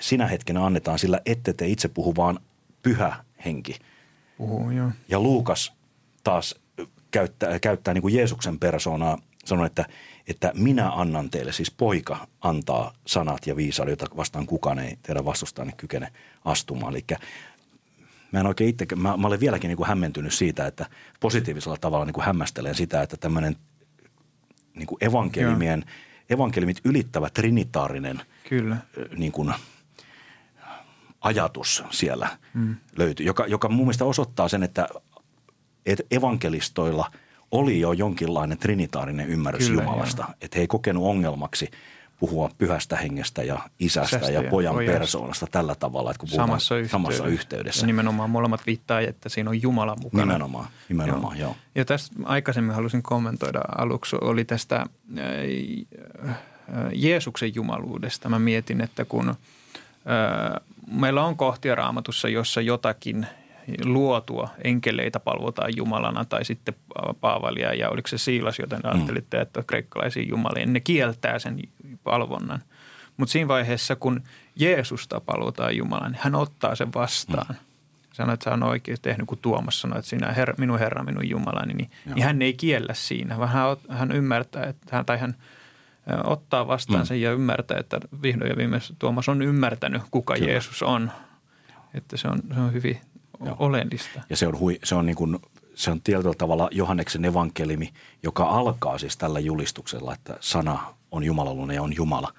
sinä 0.00 0.26
hetkenä 0.26 0.66
annetaan, 0.66 0.98
sillä 0.98 1.20
ette 1.26 1.52
te 1.52 1.66
itse 1.66 1.88
puhu, 1.88 2.16
vaan 2.16 2.40
pyhä 2.82 3.24
henki. 3.44 3.76
Puhuu, 4.38 4.70
joo. 4.70 4.90
Ja 5.08 5.20
Luukas 5.20 5.72
taas 6.24 6.54
käyttää, 7.10 7.58
käyttää 7.58 7.94
niin 7.94 8.02
kuin 8.02 8.14
Jeesuksen 8.14 8.58
persoonaa, 8.58 9.18
sanoi, 9.44 9.66
että, 9.66 9.86
että 10.26 10.52
minä 10.54 10.90
annan 10.90 11.30
teille, 11.30 11.52
siis 11.52 11.70
poika 11.70 12.26
antaa 12.40 12.94
sanat 13.06 13.46
ja 13.46 13.56
viisauden, 13.56 13.92
jota 13.92 14.06
vastaan 14.16 14.46
kukaan 14.46 14.78
ei 14.78 14.98
teidän 15.02 15.24
vastustajanne 15.24 15.74
kykene 15.76 16.12
astumaan. 16.44 16.92
Eli 16.92 17.04
mä 18.32 18.40
en 18.40 18.46
oikein 18.46 18.70
itse, 18.70 18.86
mä, 18.96 19.16
mä 19.16 19.26
olen 19.26 19.40
vieläkin 19.40 19.68
niin 19.68 19.76
kuin 19.76 19.88
hämmentynyt 19.88 20.34
siitä, 20.34 20.66
että 20.66 20.86
positiivisella 21.20 21.76
tavalla 21.80 22.04
niin 22.04 22.14
kuin 22.14 22.24
hämmästelen 22.24 22.74
sitä, 22.74 23.02
että 23.02 23.16
tämmöinen 23.16 23.56
niin 24.74 24.86
kuin 24.86 25.04
evankelimien, 25.04 25.84
evankelimit 26.30 26.80
ylittävä 26.84 27.30
trinitaarinen 27.30 28.20
Kyllä. 28.48 28.76
Niin 29.16 29.32
kuin, 29.32 29.54
ajatus 31.20 31.84
siellä 31.90 32.28
mm. 32.54 32.76
löytyy, 32.96 33.26
joka, 33.26 33.46
joka 33.46 33.68
mun 33.68 33.86
mielestä 33.86 34.04
osoittaa 34.04 34.48
sen, 34.48 34.62
että 34.62 34.88
evankelistoilla 36.10 37.12
oli 37.50 37.80
jo 37.80 37.92
jonkinlainen 37.92 38.58
trinitaarinen 38.58 39.28
ymmärrys 39.28 39.68
Kyllä, 39.68 39.82
Jumalasta, 39.82 40.22
joo. 40.22 40.34
että 40.40 40.58
he 40.58 40.60
ei 40.60 40.66
kokenut 40.66 41.04
ongelmaksi– 41.04 41.70
puhua 42.20 42.50
pyhästä 42.58 42.96
hengestä 42.96 43.42
ja 43.42 43.58
isästä 43.78 44.18
Sästä 44.18 44.32
ja, 44.32 44.42
ja 44.42 44.50
pojan 44.50 44.74
pojasta. 44.74 44.98
persoonasta 44.98 45.46
tällä 45.50 45.74
tavalla, 45.74 46.10
että 46.10 46.20
kun 46.20 46.28
samassa, 46.28 46.74
yhteydessä. 46.74 46.92
samassa 46.92 47.26
yhteydessä. 47.26 47.82
Ja 47.82 47.86
nimenomaan 47.86 48.30
molemmat 48.30 48.66
viittaa, 48.66 49.00
että 49.00 49.28
siinä 49.28 49.50
on 49.50 49.62
Jumala 49.62 49.96
mukana. 50.02 50.24
Nimenomaan, 50.24 50.68
nimenomaan 50.88 51.38
joo. 51.38 51.50
joo. 51.50 51.56
Ja 51.74 51.84
tästä 51.84 52.16
aikaisemmin 52.24 52.74
halusin 52.74 53.02
kommentoida 53.02 53.60
aluksi, 53.78 54.16
oli 54.20 54.44
tästä 54.44 54.76
äh, 54.76 54.86
äh, 56.28 56.36
Jeesuksen 56.92 57.54
jumaluudesta. 57.54 58.28
Mä 58.28 58.38
mietin, 58.38 58.80
että 58.80 59.04
kun 59.04 59.28
äh, 59.28 59.36
meillä 60.92 61.24
on 61.24 61.36
kohtia 61.36 61.74
raamatussa, 61.74 62.28
jossa 62.28 62.60
jotakin– 62.60 63.26
luotua 63.84 64.48
enkeleitä 64.64 65.20
palvotaan 65.20 65.76
Jumalana 65.76 66.24
tai 66.24 66.44
sitten 66.44 66.74
Paavalia 67.20 67.74
ja 67.74 67.90
oliko 67.90 68.08
se 68.08 68.18
Siilas, 68.18 68.58
joten 68.58 68.80
mm. 68.84 68.90
ajattelitte, 68.90 69.40
että 69.40 69.62
kreikkalaisia 69.66 70.22
jumalia, 70.28 70.66
ne 70.66 70.80
kieltää 70.80 71.38
sen 71.38 71.58
palvonnan. 72.04 72.62
Mutta 73.16 73.32
siinä 73.32 73.48
vaiheessa, 73.48 73.96
kun 73.96 74.22
Jeesusta 74.56 75.20
palvotaan 75.20 75.76
Jumalana, 75.76 76.08
niin 76.08 76.20
hän 76.22 76.34
ottaa 76.34 76.74
sen 76.74 76.94
vastaan. 76.94 77.46
Mm. 77.48 77.54
Sanoi, 78.12 78.34
että 78.34 78.50
hän 78.50 78.62
on 78.62 78.68
oikein 78.68 78.98
tehnyt, 79.02 79.26
kun 79.26 79.38
Tuomas 79.38 79.80
sanoi, 79.80 79.98
että 79.98 80.08
sinä 80.08 80.32
herra, 80.32 80.54
minun 80.58 80.78
Herra, 80.78 81.04
minun 81.04 81.28
Jumalani, 81.28 81.74
niin, 81.74 81.90
niin 82.14 82.24
hän 82.24 82.42
ei 82.42 82.52
kiellä 82.52 82.94
siinä, 82.94 83.38
vaan 83.38 83.48
hän, 83.48 83.76
hän 83.88 84.12
ymmärtää, 84.12 84.64
että 84.64 84.96
hän, 84.96 85.06
tai 85.06 85.18
hän 85.18 85.34
ottaa 86.24 86.66
vastaan 86.66 87.00
mm. 87.00 87.06
sen 87.06 87.20
ja 87.20 87.32
ymmärtää, 87.32 87.78
että 87.78 88.00
vihdoin 88.22 88.50
ja 88.50 88.56
viimeisesti 88.56 88.94
Tuomas 88.98 89.28
on 89.28 89.42
ymmärtänyt, 89.42 90.02
kuka 90.10 90.34
Kyllä. 90.34 90.50
Jeesus 90.50 90.82
on. 90.82 91.10
Että 91.94 92.16
se 92.16 92.28
on, 92.28 92.38
se 92.54 92.60
on 92.60 92.72
hyvin 92.72 93.00
Joo. 93.44 93.56
oleellista. 93.58 94.22
Ja 94.30 94.36
se 94.36 94.46
on, 94.46 94.58
hui, 94.58 94.78
se 94.84 94.94
on 94.94 95.06
niin 95.06 95.16
kuin, 95.16 95.38
se 95.74 95.90
on 95.90 96.00
tietyllä 96.00 96.34
tavalla 96.38 96.68
Johanneksen 96.72 97.24
evankelimi, 97.24 97.92
joka 98.22 98.44
alkaa 98.44 98.98
siis 98.98 99.16
tällä 99.16 99.40
julistuksella, 99.40 100.14
että 100.14 100.36
sana 100.40 100.94
on 101.10 101.24
Jumalaluinen 101.24 101.74
ja 101.74 101.82
on 101.82 101.96
Jumala. 101.96 102.32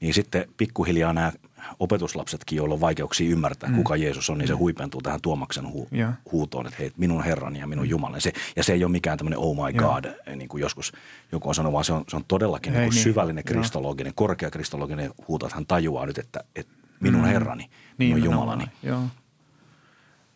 Niin 0.00 0.14
sitten 0.14 0.48
pikkuhiljaa 0.56 1.12
nämä 1.12 1.32
opetuslapsetkin, 1.80 2.56
joilla 2.56 2.74
on 2.74 2.80
vaikeuksia 2.80 3.30
ymmärtää, 3.30 3.70
mm. 3.70 3.76
kuka 3.76 3.96
Jeesus 3.96 4.30
on, 4.30 4.38
niin 4.38 4.48
se 4.48 4.54
mm. 4.54 4.58
huipentuu 4.58 5.02
tähän 5.02 5.20
Tuomaksen 5.20 5.64
hu- 5.64 6.12
huutoon, 6.32 6.66
että 6.66 6.78
hei, 6.78 6.92
minun 6.96 7.24
Herrani 7.24 7.58
ja 7.58 7.66
minun 7.66 7.84
mm. 7.84 7.90
Jumalani. 7.90 8.20
Se, 8.20 8.32
ja 8.56 8.64
se 8.64 8.72
ei 8.72 8.84
ole 8.84 8.92
mikään 8.92 9.18
tämmöinen 9.18 9.38
oh 9.38 9.56
my 9.56 9.72
god, 9.72 10.04
ja. 10.04 10.36
niin 10.36 10.48
kuin 10.48 10.60
joskus 10.60 10.92
joku 11.32 11.48
on 11.48 11.54
sanonut, 11.54 11.72
vaan 11.72 11.84
se 11.84 11.92
on, 11.92 12.04
se 12.08 12.16
on 12.16 12.24
todellakin 12.28 12.72
niin 12.72 12.84
kuin 12.84 12.94
niin. 12.94 13.02
syvällinen 13.02 13.44
kristologinen, 13.44 14.12
korkea 14.14 14.50
kristologinen 14.50 15.10
huuto, 15.28 15.46
että 15.46 15.56
hän 15.56 15.66
tajuaa 15.66 16.06
nyt, 16.06 16.18
että, 16.18 16.44
että 16.56 16.72
minun 17.00 17.20
mm. 17.20 17.26
Herrani, 17.26 17.70
niin, 17.98 18.14
minun 18.14 18.24
Jumalani. 18.24 18.64
Joo. 18.82 19.00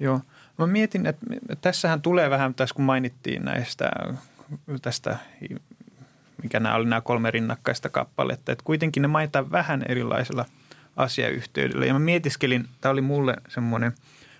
Joo. 0.00 0.20
Mä 0.58 0.66
mietin, 0.66 1.06
että 1.06 1.26
tässähän 1.60 2.02
tulee 2.02 2.30
vähän, 2.30 2.54
tässä 2.54 2.74
kun 2.74 2.84
mainittiin 2.84 3.44
näistä, 3.44 3.90
tästä, 4.82 5.18
mikä 6.42 6.60
nämä 6.60 6.74
oli 6.74 6.84
nämä 6.84 7.00
kolme 7.00 7.30
rinnakkaista 7.30 7.88
kappaletta, 7.88 8.52
että 8.52 8.64
kuitenkin 8.64 9.02
ne 9.02 9.08
mainitaan 9.08 9.50
vähän 9.50 9.84
erilaisella 9.88 10.44
asiayhteydellä. 10.96 11.86
Ja 11.86 11.92
mä 11.92 11.98
mietiskelin, 11.98 12.68
tämä 12.80 12.92
oli 12.92 13.00
mulle 13.00 13.36
semmoinen 13.48 13.92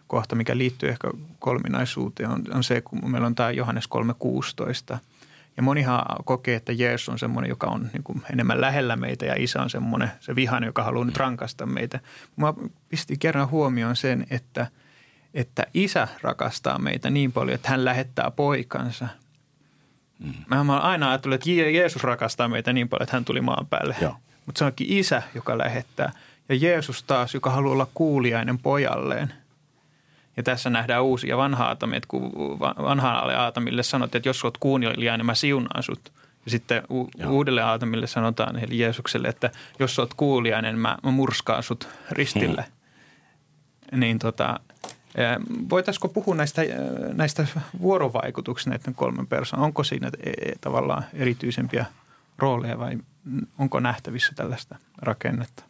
kohta, 0.06 0.36
mikä 0.36 0.58
liittyy 0.58 0.88
ehkä 0.88 1.10
kolminaisuuteen, 1.38 2.30
on, 2.30 2.42
on 2.54 2.64
se, 2.64 2.80
kun 2.80 3.10
meillä 3.10 3.26
on 3.26 3.34
tämä 3.34 3.50
Johannes 3.50 3.88
3.16. 4.92 4.98
Ja 5.56 5.62
monihan 5.62 6.02
kokee, 6.24 6.56
että 6.56 6.72
Jeesus 6.72 7.08
on 7.08 7.18
semmoinen, 7.18 7.48
joka 7.48 7.66
on 7.66 7.90
niin 7.92 8.02
kuin 8.02 8.22
enemmän 8.32 8.60
lähellä 8.60 8.96
meitä 8.96 9.26
ja 9.26 9.34
isä 9.38 9.62
on 9.62 9.70
semmoinen, 9.70 10.10
se 10.20 10.34
vihan, 10.34 10.64
joka 10.64 10.82
haluaa 10.82 11.04
nyt 11.04 11.16
rankasta 11.16 11.66
meitä. 11.66 12.00
Mä 12.36 12.54
pistin 12.88 13.18
kerran 13.18 13.50
huomioon 13.50 13.96
sen, 13.96 14.26
että– 14.30 14.66
että 15.38 15.66
isä 15.74 16.08
rakastaa 16.22 16.78
meitä 16.78 17.10
niin 17.10 17.32
paljon, 17.32 17.54
että 17.54 17.68
hän 17.68 17.84
lähettää 17.84 18.30
poikansa. 18.30 19.08
Mm. 20.18 20.64
Mä 20.64 20.78
aina 20.78 21.08
ajatellut, 21.08 21.34
että 21.34 21.50
Jeesus 21.50 22.04
rakastaa 22.04 22.48
meitä 22.48 22.72
niin 22.72 22.88
paljon, 22.88 23.02
että 23.02 23.16
hän 23.16 23.24
tuli 23.24 23.40
maan 23.40 23.66
päälle. 23.66 23.96
Mutta 24.46 24.58
se 24.58 24.64
onkin 24.64 24.86
isä, 24.90 25.22
joka 25.34 25.58
lähettää. 25.58 26.12
Ja 26.48 26.54
Jeesus 26.54 27.02
taas, 27.02 27.34
joka 27.34 27.50
haluaa 27.50 27.72
olla 27.72 27.86
kuuliainen 27.94 28.58
pojalleen. 28.58 29.32
Ja 30.36 30.42
tässä 30.42 30.70
nähdään 30.70 31.02
uusia 31.02 31.36
vanha 31.36 31.64
Aatamia, 31.64 32.00
kun 32.08 32.32
vanhaalle 32.60 33.36
Aatamille 33.36 33.82
sanottiin, 33.82 34.20
että 34.20 34.28
jos 34.28 34.44
olet 34.44 34.58
kuuliainen, 34.60 35.26
mä 35.26 35.34
siunaan 35.34 35.82
sut. 35.82 36.12
Ja 36.44 36.50
sitten 36.50 36.82
u- 36.90 37.10
uudelle 37.28 37.62
Aatamille 37.62 38.06
sanotaan, 38.06 38.58
eli 38.58 38.78
Jeesukselle, 38.78 39.28
että 39.28 39.50
jos 39.78 39.98
olet 39.98 40.14
kuuliainen, 40.14 40.78
mä, 40.78 40.98
mä 41.02 41.10
murskaan 41.10 41.62
sut 41.62 41.88
ristille. 42.10 42.64
Hmm. 43.90 44.00
Niin 44.00 44.18
tota, 44.18 44.60
Voitaisiko 45.70 46.08
puhua 46.08 46.34
näistä, 46.34 46.62
näistä 47.12 47.46
vuorovaikutuksista 47.80 48.70
näiden 48.70 48.94
kolmen 48.94 49.26
persoonan? 49.26 49.64
Onko 49.64 49.84
siinä 49.84 50.10
tavallaan 50.60 51.04
erityisempiä 51.14 51.86
rooleja 52.38 52.78
vai 52.78 52.98
onko 53.58 53.80
nähtävissä 53.80 54.32
tällaista 54.36 54.76
rakennetta? 55.02 55.67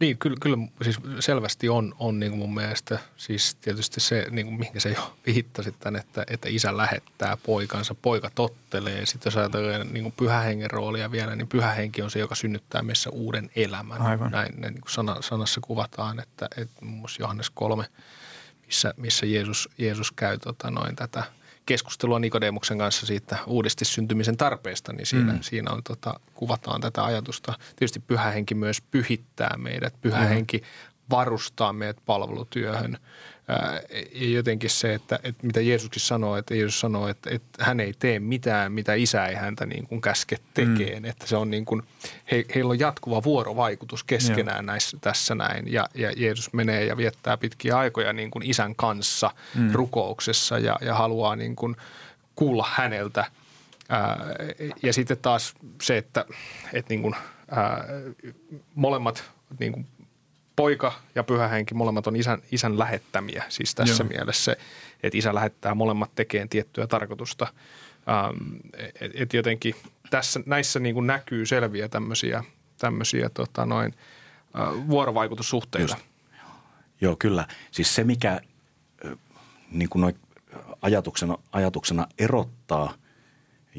Niin, 0.00 0.18
kyllä, 0.18 0.36
kyllä 0.40 0.56
siis 0.82 0.98
selvästi 1.20 1.68
on, 1.68 1.94
on 1.98 2.20
niin 2.20 2.30
kuin 2.30 2.38
mun 2.38 2.54
mielestä 2.54 2.98
siis 3.16 3.54
tietysti 3.54 4.00
se, 4.00 4.26
niin 4.30 4.46
kuin 4.46 4.58
mihinkä 4.58 4.80
se 4.80 4.88
jo 4.88 5.16
viittasi 5.26 5.72
tämän, 5.72 6.00
että, 6.00 6.24
että 6.30 6.48
isä 6.48 6.76
lähettää 6.76 7.36
poikansa, 7.36 7.94
poika 7.94 8.30
tottelee. 8.34 9.06
Sitten 9.06 9.30
jos 9.30 9.36
ajatellaan 9.36 9.92
niin 9.92 10.02
kuin 10.02 10.14
pyhähengen 10.16 10.70
roolia 10.70 11.10
vielä, 11.10 11.36
niin 11.36 11.48
pyhähenki 11.48 12.02
on 12.02 12.10
se, 12.10 12.18
joka 12.18 12.34
synnyttää 12.34 12.82
meissä 12.82 13.10
uuden 13.10 13.50
elämän. 13.56 14.02
Aivan. 14.02 14.30
Näin 14.30 14.60
niin 14.60 14.80
kuin 14.80 14.92
sana, 14.92 15.22
sanassa 15.22 15.60
kuvataan, 15.60 16.20
että, 16.20 16.48
että 16.56 16.84
muun 16.84 16.98
muassa 16.98 17.22
Johannes 17.22 17.50
3, 17.50 17.84
missä, 18.66 18.94
missä 18.96 19.26
Jeesus, 19.26 19.68
Jeesus 19.78 20.12
käy 20.12 20.38
tota 20.38 20.70
noin 20.70 20.96
tätä– 20.96 21.24
keskustelua 21.68 22.18
Nikodemuksen 22.18 22.78
kanssa 22.78 23.06
siitä 23.06 23.38
uudesti 23.46 23.84
syntymisen 23.84 24.36
tarpeesta, 24.36 24.92
niin 24.92 25.06
siinä, 25.06 25.32
mm. 25.32 25.38
siinä 25.42 25.70
on, 25.72 25.82
tota, 25.82 26.20
kuvataan 26.34 26.80
tätä 26.80 27.04
ajatusta. 27.04 27.54
Tietysti 27.76 28.00
pyhähenki 28.00 28.54
myös 28.54 28.80
pyhittää 28.80 29.56
meidät. 29.56 29.94
Pyhähenki 30.00 30.62
varustaa 31.10 31.72
meidät 31.72 31.96
palvelutyöhön– 32.06 32.98
ja 34.12 34.28
jotenkin 34.30 34.70
se, 34.70 34.94
että, 34.94 35.20
että 35.22 35.46
mitä 35.46 35.60
Jeesuskin 35.60 36.00
sanoo, 36.02 36.36
että 36.36 36.54
Jeesus 36.54 36.80
sanoo, 36.80 37.08
että, 37.08 37.30
että 37.30 37.64
hän 37.64 37.80
ei 37.80 37.92
tee 37.98 38.20
mitään, 38.20 38.72
mitä 38.72 38.94
isä 38.94 39.26
ei 39.26 39.34
häntä 39.34 39.66
niin 39.66 39.86
kuin 39.86 40.00
käske 40.00 40.36
tekeen. 40.54 41.02
Mm. 41.02 41.08
Että 41.08 41.26
se 41.26 41.36
on 41.36 41.50
niin 41.50 41.64
kuin, 41.64 41.82
he, 42.30 42.44
heillä 42.54 42.70
on 42.70 42.78
jatkuva 42.78 43.22
vuorovaikutus 43.22 44.04
keskenään 44.04 44.66
näissä, 44.66 44.96
tässä 45.00 45.34
näin. 45.34 45.72
Ja, 45.72 45.88
ja 45.94 46.12
Jeesus 46.16 46.52
menee 46.52 46.84
ja 46.84 46.96
viettää 46.96 47.36
pitkiä 47.36 47.78
aikoja 47.78 48.12
niin 48.12 48.30
kuin 48.30 48.50
isän 48.50 48.74
kanssa 48.74 49.30
mm. 49.54 49.72
rukouksessa 49.72 50.58
ja, 50.58 50.78
ja 50.80 50.94
haluaa 50.94 51.36
niin 51.36 51.56
kuin 51.56 51.76
kuulla 52.36 52.66
häneltä. 52.74 53.26
Ää, 53.88 54.16
ja 54.82 54.92
sitten 54.92 55.18
taas 55.22 55.54
se, 55.82 55.96
että, 55.98 56.24
että 56.72 56.94
niin 56.94 57.02
kuin, 57.02 57.14
ää, 57.50 57.84
molemmat 58.74 59.30
niin 59.58 59.72
kuin 59.72 59.86
poika 60.58 60.92
ja 61.14 61.24
pyhä 61.24 61.48
henki, 61.48 61.74
molemmat 61.74 62.06
on 62.06 62.16
isän, 62.16 62.42
isän 62.52 62.78
lähettämiä. 62.78 63.44
Siis 63.48 63.74
tässä 63.74 64.04
Joo. 64.04 64.08
mielessä, 64.08 64.56
että 65.02 65.18
isä 65.18 65.34
lähettää 65.34 65.74
molemmat 65.74 66.10
tekemään 66.14 66.48
tiettyä 66.48 66.86
tarkoitusta. 66.86 67.46
Ähm, 68.08 68.56
et, 69.00 69.12
et 69.14 69.32
jotenkin 69.32 69.74
tässä, 70.10 70.40
näissä 70.46 70.80
niin 70.80 70.94
kuin 70.94 71.06
näkyy 71.06 71.46
selviä 71.46 71.88
tämmöisiä, 71.88 72.44
tämmöisiä 72.78 73.28
tota 73.28 73.66
noin, 73.66 73.94
äh, 74.58 74.88
vuorovaikutussuhteita. 74.88 75.94
Just. 75.94 76.06
Joo, 77.00 77.16
kyllä. 77.18 77.46
Siis 77.70 77.94
se, 77.94 78.04
mikä 78.04 78.40
niin 79.70 79.88
kuin 79.88 80.14
ajatuksena, 80.82 81.38
ajatuksena 81.52 82.06
erottaa– 82.18 82.94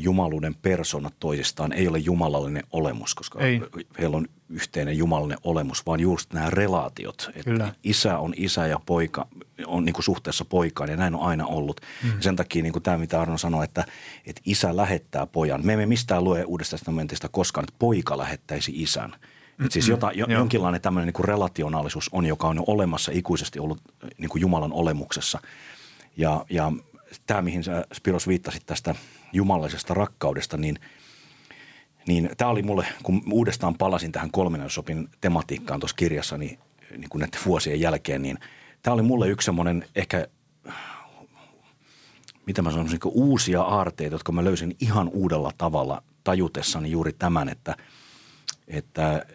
jumaluuden 0.04 0.56
persoonat 0.56 1.14
toisistaan 1.20 1.74
ei 1.74 1.88
ole 1.88 1.98
jumalallinen 1.98 2.64
olemus, 2.72 3.16
koska 3.16 3.40
ei. 3.40 3.62
heillä 4.00 4.18
on 4.18 4.28
yhteinen 4.50 4.98
jumalallinen 4.98 5.38
olemus, 5.44 5.86
vaan 5.86 6.00
just 6.00 6.34
nämä 6.34 6.50
relaatiot. 6.50 7.30
Että 7.36 7.52
Kyllä. 7.52 7.74
isä 7.84 8.18
on 8.18 8.34
isä 8.38 8.68
ja 8.68 8.80
poika 8.86 9.28
on 9.66 9.86
niin 9.86 9.94
kuin 9.94 10.04
suhteessa 10.04 10.46
poikaan 10.46 10.90
ja 10.90 10.98
näin 10.98 11.16
on 11.16 11.22
aina 11.22 11.46
ollut. 11.46 11.82
Mm. 12.04 12.10
Ja 12.10 12.22
sen 12.22 12.36
takia 12.36 12.64
niin 12.64 12.74
kuin 12.74 12.84
tämä, 12.84 12.98
mitä 12.98 13.22
Arno 13.22 13.38
sanoi, 13.38 13.64
että, 13.64 13.86
että 14.26 14.42
isä 14.46 14.78
lähettää 14.78 15.26
pojan. 15.26 15.66
Me 15.66 15.74
emme 15.74 15.86
mistään 15.86 16.24
lue 16.24 16.44
uudesta 16.44 16.78
testamentista 16.78 17.30
koskaan, 17.30 17.64
että 17.64 17.76
poika 17.80 18.18
lähettäisi 18.18 18.72
isän. 18.76 19.16
Että 19.60 19.74
siis 19.74 19.88
jota, 19.88 20.12
jo, 20.12 20.26
jonkinlainen 20.30 20.82
tämmöinen 20.82 21.08
niin 21.08 21.14
kuin 21.14 21.26
relationaalisuus 21.26 22.10
on, 22.12 22.26
joka 22.26 22.48
on 22.48 22.56
jo 22.56 22.64
olemassa 22.68 23.12
ikuisesti 23.16 23.60
ollut 23.60 23.82
niin 24.18 24.30
kuin 24.30 24.42
Jumalan 24.42 24.74
olemuksessa. 24.74 25.40
Ja, 26.18 26.46
ja 26.50 26.72
tämä, 27.28 27.41
mihin 27.41 27.63
sä 27.63 27.86
Spiros 27.93 28.28
viittasit 28.28 28.65
tästä 28.65 28.95
jumalaisesta 29.34 29.93
rakkaudesta, 29.93 30.58
niin, 30.58 30.80
niin 32.08 32.30
tämä 32.38 32.52
oli 32.52 32.63
mulle, 32.63 32.88
kun 33.04 33.22
uudestaan 33.32 33.76
palasin 33.76 34.12
tähän 34.12 34.32
kolminaisopin 34.32 35.10
tematiikkaan 35.22 35.80
tuossa 35.80 35.95
kirjassa, 35.95 36.38
niin, 36.38 36.60
niin 36.98 37.10
kuin 37.10 37.19
näiden 37.19 37.41
vuosien 37.45 37.82
jälkeen, 37.82 38.22
niin 38.22 38.38
tämä 38.82 38.93
oli 38.93 39.02
mulle 39.02 39.28
yksi 39.28 39.45
semmoinen 39.45 39.86
ehkä, 39.95 40.28
mitä 42.45 42.62
mä 42.62 42.72
sanoisin, 42.72 43.00
niin 43.04 43.13
uusia 43.13 43.62
aarteita, 43.62 44.15
jotka 44.15 44.32
mä 44.32 44.43
löysin 44.43 44.76
ihan 44.80 45.10
uudella 45.10 45.52
tavalla 45.58 46.04
tajutessani 46.24 46.91
juuri 46.91 47.13
tämän, 47.13 47.50
että, 47.50 47.76
että 48.67 49.26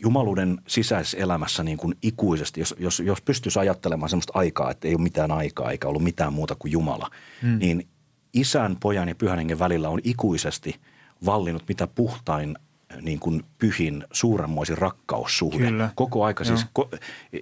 jumaluuden 0.00 0.58
sisäisessä 0.66 1.18
elämässä 1.18 1.62
niin 1.62 1.78
kuin 1.78 1.94
ikuisesti, 2.02 2.60
jos, 2.60 2.74
jos, 2.78 3.00
jos 3.00 3.22
pystyisi 3.22 3.58
ajattelemaan 3.58 4.08
sellaista 4.08 4.32
aikaa, 4.38 4.70
että 4.70 4.88
ei 4.88 4.94
ole 4.94 5.02
mitään 5.02 5.30
aikaa 5.30 5.70
eikä 5.70 5.88
ollut 5.88 6.02
mitään 6.02 6.32
muuta 6.32 6.54
kuin 6.58 6.72
Jumala, 6.72 7.10
hmm. 7.42 7.58
niin 7.58 7.88
isän, 8.34 8.76
pojan 8.80 9.08
ja 9.08 9.14
pyhän 9.14 9.38
hengen 9.38 9.58
välillä 9.58 9.88
on 9.88 10.00
ikuisesti 10.04 10.80
vallinnut 11.26 11.64
mitä 11.68 11.86
puhtain 11.86 12.56
niin 13.02 13.18
kuin 13.18 13.42
pyhin, 13.58 14.04
suuremmoisin 14.12 14.78
rakkaussuhde. 14.78 15.66
Kyllä. 15.66 15.90
Koko 15.94 16.24
aika 16.24 16.44
siis, 16.44 16.66
ko, 16.72 16.90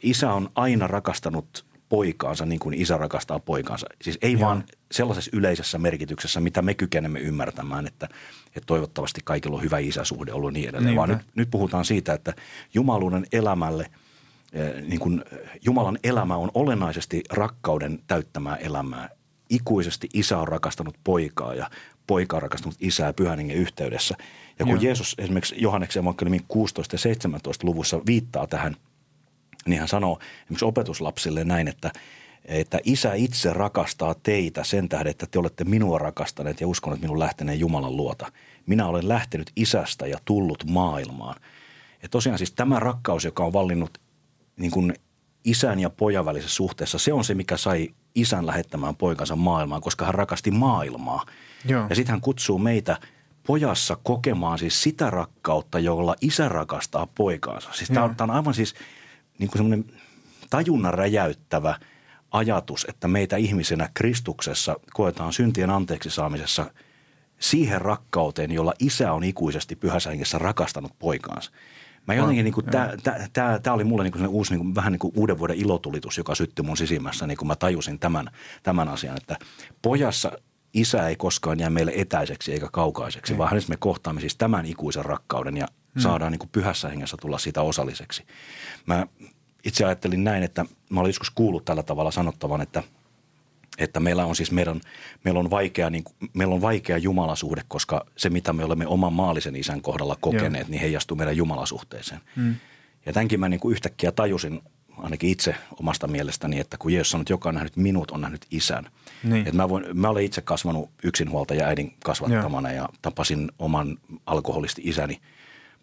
isä 0.02 0.32
on 0.32 0.50
aina 0.54 0.86
rakastanut 0.86 1.64
poikaansa 1.88 2.46
niin 2.46 2.58
kuin 2.58 2.74
isä 2.74 2.96
rakastaa 2.96 3.38
poikaansa. 3.38 3.86
Siis 4.02 4.18
ei 4.22 4.32
Joo. 4.32 4.40
vaan 4.40 4.64
sellaisessa 4.90 5.30
yleisessä 5.34 5.78
merkityksessä, 5.78 6.40
mitä 6.40 6.62
me 6.62 6.74
kykenemme 6.74 7.20
ymmärtämään, 7.20 7.86
että, 7.86 8.08
että 8.46 8.66
toivottavasti 8.66 9.20
kaikilla 9.24 9.56
on 9.56 9.62
hyvä 9.62 9.78
isäsuhde 9.78 10.32
ollut 10.32 10.52
niin 10.52 10.68
edelleen. 10.68 10.96
Vaan 10.96 11.08
nyt, 11.08 11.18
nyt 11.34 11.50
puhutaan 11.50 11.84
siitä, 11.84 12.12
että 12.12 12.34
jumaluuden 12.74 13.26
elämälle, 13.32 13.90
eh, 14.52 14.82
niin 14.82 15.00
kuin 15.00 15.24
Jumalan 15.62 15.98
elämä 16.04 16.36
on 16.36 16.50
olennaisesti 16.54 17.22
rakkauden 17.30 17.98
täyttämää 18.06 18.56
elämää. 18.56 19.08
Ikuisesti 19.50 20.08
isä 20.14 20.38
on 20.38 20.48
rakastanut 20.48 20.98
poikaa 21.04 21.54
ja 21.54 21.70
poika 22.06 22.36
on 22.36 22.42
rakastanut 22.42 22.76
isää 22.80 23.12
pyhän 23.12 23.50
yhteydessä. 23.50 24.14
Ja 24.58 24.64
kun 24.64 24.74
Joo. 24.74 24.82
Jeesus 24.82 25.14
esimerkiksi 25.18 25.54
Johanneksen 25.58 26.02
evankeliumin 26.02 26.44
16 26.48 26.94
ja 26.94 26.98
17 26.98 27.66
luvussa 27.66 28.00
viittaa 28.06 28.46
tähän– 28.46 28.76
niin 29.66 29.78
hän 29.78 29.88
sanoo 29.88 30.18
esimerkiksi 30.42 30.64
opetuslapsille 30.64 31.44
näin, 31.44 31.68
että, 31.68 31.92
että 32.58 32.78
isä 32.84 33.14
itse 33.14 33.52
rakastaa 33.52 34.14
teitä 34.14 34.64
sen 34.64 34.88
tähden, 34.88 35.10
että 35.10 35.26
te 35.30 35.38
olette 35.38 35.64
minua 35.64 35.98
rakastaneet 35.98 36.60
ja 36.60 36.68
uskoneet 36.68 37.00
minun 37.00 37.18
lähteneen 37.18 37.60
Jumalan 37.60 37.96
luota. 37.96 38.32
Minä 38.66 38.86
olen 38.86 39.08
lähtenyt 39.08 39.50
isästä 39.56 40.06
ja 40.06 40.18
tullut 40.24 40.64
maailmaan. 40.64 41.40
Ja 42.02 42.08
tosiaan 42.08 42.38
siis 42.38 42.52
tämä 42.52 42.80
rakkaus, 42.80 43.24
joka 43.24 43.44
on 43.44 43.52
vallinnut 43.52 43.98
niin 44.56 44.70
kuin 44.70 44.94
isän 45.44 45.80
ja 45.80 45.90
pojan 45.90 46.24
välisessä 46.24 46.56
suhteessa, 46.56 46.98
se 46.98 47.12
on 47.12 47.24
se, 47.24 47.34
mikä 47.34 47.56
sai 47.56 47.88
isän 48.14 48.46
lähettämään 48.46 48.96
poikansa 48.96 49.36
maailmaan, 49.36 49.80
koska 49.80 50.04
hän 50.04 50.14
rakasti 50.14 50.50
maailmaa. 50.50 51.26
Joo. 51.64 51.86
Ja 51.90 51.96
sitten 51.96 52.12
hän 52.12 52.20
kutsuu 52.20 52.58
meitä 52.58 52.98
pojassa 53.46 53.96
kokemaan 54.02 54.58
siis 54.58 54.82
sitä 54.82 55.10
rakkautta, 55.10 55.78
jolla 55.78 56.14
isä 56.20 56.48
rakastaa 56.48 57.06
poikaansa. 57.06 57.72
Siis 57.72 57.88
tämä 57.88 58.04
on, 58.04 58.14
on 58.20 58.30
aivan 58.30 58.54
siis– 58.54 58.74
niin 59.40 59.50
kuin 59.50 59.58
semmoinen 59.58 59.84
tajunnan 60.50 60.94
räjäyttävä 60.94 61.78
ajatus, 62.30 62.86
että 62.88 63.08
meitä 63.08 63.36
ihmisenä 63.36 63.90
Kristuksessa 63.94 64.76
koetaan 64.92 65.32
syntien 65.32 65.70
anteeksi 65.70 66.10
saamisessa 66.10 66.70
siihen 67.38 67.80
rakkauteen, 67.80 68.52
jolla 68.52 68.74
isä 68.78 69.12
on 69.12 69.24
ikuisesti 69.24 69.76
pyhässä 69.76 70.10
hengessä 70.10 70.38
rakastanut 70.38 70.92
poikaansa. 70.98 71.50
Mä 72.06 72.14
jotenkin, 72.14 72.44
niin 72.44 72.54
tämä 73.32 73.74
oli 73.74 73.84
mulle 73.84 74.04
niin 74.04 74.28
uusi, 74.28 74.52
niin 74.52 74.60
kuin, 74.60 74.74
vähän 74.74 74.92
niin 74.92 74.98
kuin 74.98 75.12
uuden 75.16 75.38
vuoden 75.38 75.56
ilotulitus, 75.56 76.18
joka 76.18 76.34
syttyi 76.34 76.64
mun 76.64 76.76
sisimmässä, 76.76 77.26
niin 77.26 77.38
kuin 77.38 77.48
mä 77.48 77.56
tajusin 77.56 77.98
tämän, 77.98 78.30
tämän 78.62 78.88
asian, 78.88 79.16
että 79.16 79.36
pojassa 79.82 80.32
isä 80.74 81.08
ei 81.08 81.16
koskaan 81.16 81.60
jää 81.60 81.70
meille 81.70 81.92
etäiseksi 81.96 82.52
eikä 82.52 82.68
kaukaiseksi, 82.72 83.32
mm. 83.32 83.38
vaan 83.38 83.50
hänessä 83.50 83.70
me 83.70 83.76
kohtaamme 83.76 84.20
siis 84.20 84.36
tämän 84.36 84.66
ikuisen 84.66 85.04
rakkauden 85.04 85.56
ja 85.56 85.66
mm. 85.94 86.00
saadaan 86.00 86.32
niin 86.32 86.38
kuin 86.38 86.50
pyhässä 86.52 86.88
hengessä 86.88 87.16
tulla 87.20 87.38
siitä 87.38 87.62
osalliseksi. 87.62 88.24
Mä 88.86 89.06
itse 89.64 89.84
ajattelin 89.84 90.24
näin, 90.24 90.42
että 90.42 90.64
mä 90.90 91.00
olin 91.00 91.08
joskus 91.08 91.30
kuullut 91.30 91.64
tällä 91.64 91.82
tavalla 91.82 92.10
sanottavan, 92.10 92.60
että, 92.60 92.82
että 93.78 94.00
meillä 94.00 94.26
on 94.26 94.36
siis 94.36 94.52
meidän, 94.52 94.80
meillä 95.24 95.40
on 95.40 95.50
vaikea, 95.50 95.90
niin, 95.90 96.04
meillä 96.34 96.54
on 96.54 96.60
vaikea 96.60 96.98
jumalasuhde, 96.98 97.62
koska 97.68 98.06
se 98.16 98.30
mitä 98.30 98.52
me 98.52 98.64
olemme 98.64 98.86
oman 98.86 99.12
maallisen 99.12 99.56
isän 99.56 99.82
kohdalla 99.82 100.16
kokeneet, 100.20 100.66
Joo. 100.66 100.70
niin 100.70 100.80
heijastuu 100.80 101.16
meidän 101.16 101.36
jumalasuhteeseen. 101.36 102.20
Mm. 102.36 102.54
Ja 103.06 103.12
tämänkin 103.12 103.40
mä 103.40 103.48
niin 103.48 103.60
kuin 103.60 103.72
yhtäkkiä 103.72 104.12
tajusin 104.12 104.62
ainakin 104.98 105.30
itse 105.30 105.54
omasta 105.80 106.06
mielestäni, 106.06 106.60
että 106.60 106.76
kun 106.78 106.92
Jeesus 106.92 107.10
sanoi, 107.10 107.22
että 107.22 107.32
joka 107.32 107.48
on 107.48 107.54
nähnyt 107.54 107.76
minut, 107.76 108.10
on 108.10 108.20
nähnyt 108.20 108.46
isän. 108.50 108.86
Niin. 109.22 109.46
Että 109.46 109.56
mä, 109.56 109.68
voin, 109.68 109.84
mä 109.94 110.08
olen 110.08 110.24
itse 110.24 110.40
kasvanut 110.40 110.90
yksinhuoltaja 111.02 111.66
äidin 111.66 111.94
kasvattamana 112.04 112.72
Joo. 112.72 112.82
ja 112.82 112.88
tapasin 113.02 113.50
oman 113.58 113.98
alkoholisti 114.26 114.82
isäni– 114.84 115.20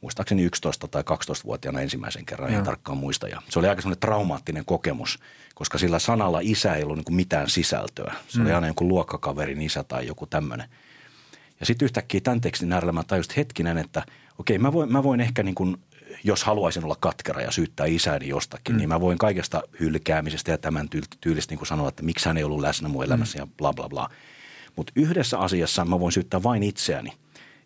muistaakseni 0.01 0.43
11 0.43 0.87
tai 0.87 1.01
12-vuotiaana 1.01 1.81
ensimmäisen 1.81 2.25
kerran, 2.25 2.53
en 2.53 2.63
tarkkaan 2.63 2.97
muista. 2.97 3.27
Ja 3.27 3.41
se 3.49 3.59
oli 3.59 3.67
aika 3.67 3.81
semmoinen 3.81 3.99
traumaattinen 3.99 4.65
kokemus, 4.65 5.19
koska 5.55 5.77
sillä 5.77 5.99
sanalla 5.99 6.39
isä 6.41 6.75
ei 6.75 6.83
ollut 6.83 6.97
niin 6.97 7.15
mitään 7.15 7.49
sisältöä. 7.49 8.13
Se 8.27 8.39
mm. 8.39 8.45
oli 8.45 8.53
aina 8.53 8.67
joku 8.67 8.87
luokkakaverin 8.87 9.61
isä 9.61 9.83
tai 9.83 10.07
joku 10.07 10.25
tämmöinen. 10.25 10.69
Ja 11.59 11.65
sitten 11.65 11.85
yhtäkkiä 11.85 12.21
tämän 12.21 12.41
tekstin 12.41 12.73
äärellä 12.73 12.91
mä 12.91 13.03
tajusin 13.03 13.33
hetkinen, 13.37 13.77
että 13.77 14.03
okei, 14.39 14.57
mä 14.57 14.73
voin, 14.73 14.91
mä 14.91 15.03
voin 15.03 15.21
ehkä 15.21 15.43
niin 15.43 15.55
kuin 15.55 15.77
jos 16.23 16.43
haluaisin 16.43 16.83
olla 16.83 16.95
katkera 16.99 17.41
ja 17.41 17.51
syyttää 17.51 17.85
isäni 17.85 18.27
jostakin, 18.27 18.75
mm. 18.75 18.77
niin 18.77 18.89
mä 18.89 19.01
voin 19.01 19.17
kaikesta 19.17 19.63
hylkäämisestä 19.79 20.51
ja 20.51 20.57
tämän 20.57 20.89
tyylistä 21.21 21.51
niin 21.51 21.57
kuin 21.57 21.67
sanoa, 21.67 21.89
että 21.89 22.03
miksi 22.03 22.29
hän 22.29 22.37
ei 22.37 22.43
ollut 22.43 22.59
läsnä 22.59 22.89
mun 22.89 23.03
elämässä 23.03 23.37
mm. 23.37 23.41
ja 23.41 23.47
bla 23.57 23.73
bla 23.73 23.89
bla. 23.89 24.09
Mutta 24.75 24.93
yhdessä 24.95 25.39
asiassa 25.39 25.85
mä 25.85 25.99
voin 25.99 26.11
syyttää 26.11 26.43
vain 26.43 26.63
itseäni. 26.63 27.13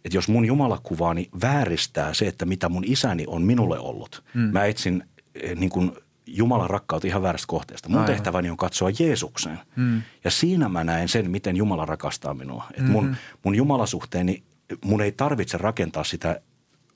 Että 0.05 0.17
jos 0.17 0.27
mun 0.27 0.45
jumalakuvaani 0.45 1.29
vääristää 1.41 2.13
se, 2.13 2.27
että 2.27 2.45
mitä 2.45 2.69
mun 2.69 2.83
isäni 2.85 3.23
on 3.27 3.41
minulle 3.41 3.79
ollut. 3.79 4.23
Mm. 4.33 4.41
Mä 4.41 4.65
etsin 4.65 5.03
eh, 5.35 5.55
niin 5.55 5.69
kuin 5.69 5.91
Jumalan 6.25 6.69
rakkautta 6.69 7.07
ihan 7.07 7.21
väärästä 7.21 7.47
kohteesta. 7.47 7.89
Mun 7.89 7.97
Aivan. 7.97 8.13
tehtäväni 8.13 8.49
on 8.49 8.57
katsoa 8.57 8.89
Jeesukseen. 8.99 9.59
Mm. 9.75 10.01
Ja 10.23 10.31
siinä 10.31 10.69
mä 10.69 10.83
näen 10.83 11.09
sen, 11.09 11.31
miten 11.31 11.57
Jumala 11.57 11.85
rakastaa 11.85 12.33
minua. 12.33 12.63
Et 12.77 12.87
mun, 12.87 13.03
mm-hmm. 13.03 13.17
mun 13.43 13.55
Jumalasuhteeni, 13.55 14.43
mun 14.85 15.01
ei 15.01 15.11
tarvitse 15.11 15.57
rakentaa 15.57 16.03
sitä 16.03 16.41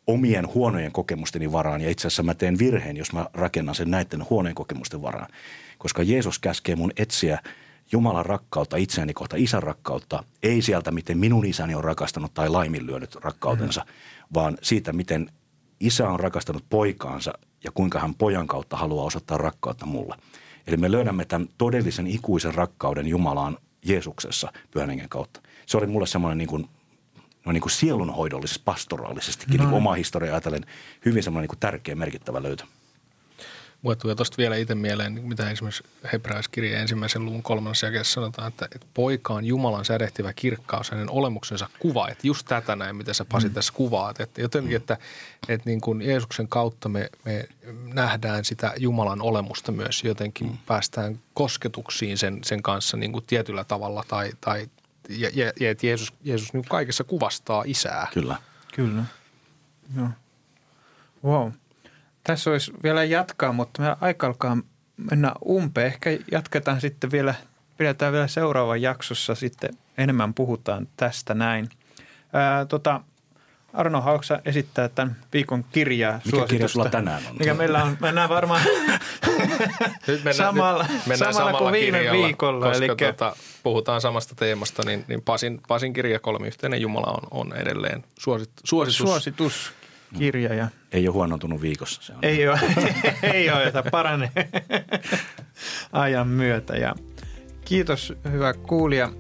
omien 0.08 0.48
huonojen 0.54 0.92
kokemusteni 0.92 1.52
varaan. 1.52 1.82
Ja 1.82 1.90
itse 1.90 2.08
asiassa 2.08 2.24
mä 2.24 2.34
teen 2.34 2.60
virheen, 2.60 2.98
jos 2.98 3.14
mä 3.14 3.26
rakennan 3.34 3.76
sen 3.76 3.92
näiden 3.92 4.30
huonojen 4.30 4.56
kokemusten 4.56 5.02
varaan. 5.02 5.30
Koska 5.78 6.04
Jeesus 6.04 6.40
käskee 6.40 6.76
mun 6.76 6.92
etsiä 6.98 7.40
Jumalan 7.92 8.26
rakkautta 8.26 8.78
itseäni 8.78 9.14
kohta, 9.14 9.36
isän 9.36 9.64
rakkautta, 9.64 10.24
ei 10.44 10.62
sieltä, 10.62 10.92
miten 10.92 11.18
minun 11.18 11.46
isäni 11.46 11.76
on 11.76 11.84
rakastanut 11.84 12.34
tai 12.34 12.50
laiminlyönyt 12.50 13.16
rakkautensa, 13.16 13.82
mm. 13.82 13.94
vaan 14.34 14.58
siitä, 14.62 14.94
miten 14.94 15.32
isä 15.80 16.10
on 16.10 16.20
rakastanut 16.20 16.66
poikaansa 16.70 17.34
ja 17.64 17.72
kuinka 17.72 18.00
hän 18.00 18.16
pojan 18.16 18.48
kautta 18.48 18.78
haluaa 18.78 19.06
osoittaa 19.06 19.38
rakkautta 19.38 19.86
mulle. 19.86 20.16
Eli 20.68 20.78
me 20.78 20.92
löydämme 20.92 21.26
tämän 21.26 21.48
todellisen 21.58 22.08
ikuisen 22.08 22.54
rakkauden 22.54 23.08
Jumalaan 23.08 23.58
Jeesuksessa 23.86 24.52
pyhän 24.72 25.10
kautta. 25.10 25.42
Se 25.66 25.78
oli 25.78 25.88
mulle 25.88 26.08
semmoinen 26.08 26.38
niin 26.38 26.48
kuin, 26.48 26.70
no 27.46 27.52
niin 27.52 27.62
kuin 27.62 27.72
sielunhoidollisesti, 27.72 28.62
pastoraalisestikin, 28.66 29.58
no. 29.58 29.64
niin 29.64 29.70
kuin 29.70 29.78
oma 29.78 29.94
historia 29.94 30.32
ajatellen, 30.32 30.66
hyvin 31.06 31.24
semmoinen 31.24 31.44
niin 31.44 31.50
kuin 31.50 31.60
tärkeä, 31.60 31.96
merkittävä 31.96 32.44
löytö. 32.44 32.66
Mulle 33.82 33.96
tulee 33.96 34.16
tuosta 34.16 34.38
vielä 34.38 34.56
itse 34.56 34.76
mieleen, 34.76 35.22
mitä 35.24 35.50
esimerkiksi 35.50 35.84
hebraiskirjeen 36.14 36.82
ensimmäisen 36.82 37.26
luvun 37.26 37.44
kolmannessa 37.44 37.86
jakeessa 37.86 38.14
sanotaan, 38.14 38.48
että, 38.48 38.68
että 38.76 38.88
poika 38.94 39.34
on 39.34 39.46
Jumalan 39.46 39.86
sädehtivä 39.86 40.34
kirkkaus, 40.34 40.92
hänen 40.92 41.10
olemuksensa 41.10 41.70
kuva. 41.80 42.08
Että 42.08 42.28
just 42.28 42.48
tätä 42.48 42.76
näin, 42.76 42.96
mitä 42.96 43.14
sä 43.14 43.26
Pasi 43.26 43.48
mm. 43.48 43.54
tässä 43.54 43.74
kuvaat. 43.74 44.20
Että 44.20 44.42
jotenkin, 44.42 44.78
että, 44.78 44.98
että 45.48 45.70
niin 45.70 45.82
kuin 45.82 46.02
Jeesuksen 46.02 46.48
kautta 46.48 46.90
me, 46.90 47.10
me 47.26 47.48
nähdään 47.94 48.46
sitä 48.46 48.74
Jumalan 48.78 49.22
olemusta 49.22 49.72
myös. 49.72 50.04
Jotenkin 50.04 50.48
mm. 50.48 50.58
päästään 50.66 51.20
kosketuksiin 51.34 52.18
sen, 52.18 52.40
sen 52.44 52.62
kanssa 52.62 52.98
niin 52.98 53.12
kuin 53.12 53.26
tietyllä 53.28 53.64
tavalla 53.64 54.04
tai, 54.08 54.32
tai 54.42 54.68
ja, 55.10 55.30
ja, 55.34 55.52
ja 55.60 55.72
että 55.72 55.88
Jeesus, 55.88 56.14
Jeesus 56.24 56.54
niin 56.54 56.66
kaikessa 56.66 57.04
kuvastaa 57.04 57.64
isää. 57.68 58.08
Kyllä. 58.14 58.36
Kyllä. 58.76 59.04
Joo. 59.98 60.10
Wow. 61.24 61.52
Tässä 62.28 62.50
olisi 62.50 62.72
vielä 62.84 63.04
jatkaa, 63.04 63.54
mutta 63.54 63.82
me 63.82 63.96
aika 64.02 64.28
alkaa 64.28 64.58
mennä 64.98 65.32
umpeen. 65.48 65.88
Ehkä 65.88 66.10
jatketaan 66.32 66.82
sitten 66.82 67.12
vielä, 67.12 67.36
pidetään 67.78 68.14
vielä 68.14 68.28
seuraava 68.28 68.78
jaksossa 68.78 69.36
sitten 69.36 69.70
enemmän 69.98 70.34
puhutaan 70.34 70.88
tästä 70.98 71.34
näin. 71.34 71.70
Ää, 72.34 72.66
tota, 72.66 73.02
Arno 73.74 74.02
Hauksa 74.02 74.40
esittää 74.46 74.90
tämän 74.90 75.16
viikon 75.34 75.66
kirjaa 75.72 76.20
Mikä 76.26 76.46
kirja 76.48 76.68
sulla 76.68 76.90
tänään 76.90 77.24
on? 77.30 77.36
Mikä 77.40 77.54
meillä 77.54 77.84
on? 77.84 77.98
Mennään 78.00 78.30
varmaan 78.30 78.62
nyt 80.08 80.24
mennään, 80.24 80.36
samalla, 80.36 80.84
nyt 80.84 81.08
mennään 81.08 81.34
samalla, 81.34 81.52
samalla 81.52 81.58
kuin 81.58 81.72
viime 81.72 82.12
viikolla. 82.12 82.66
Koska 82.66 82.86
eli... 82.86 82.96
tota, 83.12 83.36
puhutaan 83.64 84.02
samasta 84.02 84.36
teemasta, 84.36 84.84
niin, 84.86 85.06
niin 85.08 85.22
Pasin, 85.22 85.62
Pasin 85.68 85.94
kirja 85.94 86.20
Kolmiyhteinen 86.20 86.82
Jumala 86.82 87.08
on, 87.08 87.28
on 87.32 87.56
edelleen 87.56 88.04
suosit, 88.20 88.50
suositus. 88.64 88.98
Suositus 88.98 89.74
kirja. 90.18 90.54
Ja... 90.54 90.68
Ei 90.92 91.08
ole 91.08 91.14
huonontunut 91.14 91.62
viikossa. 91.62 92.02
Se 92.02 92.14
on 92.14 92.20
ei 92.22 92.48
ole, 92.48 92.60
ei 93.34 93.52
ole, 93.52 93.64
että 93.64 93.84
paranee 93.92 94.30
ajan 95.92 96.28
myötä. 96.28 96.78
Ja 96.78 96.96
kiitos 97.66 98.14
hyvä 98.32 98.54
kuulija, 98.54 99.12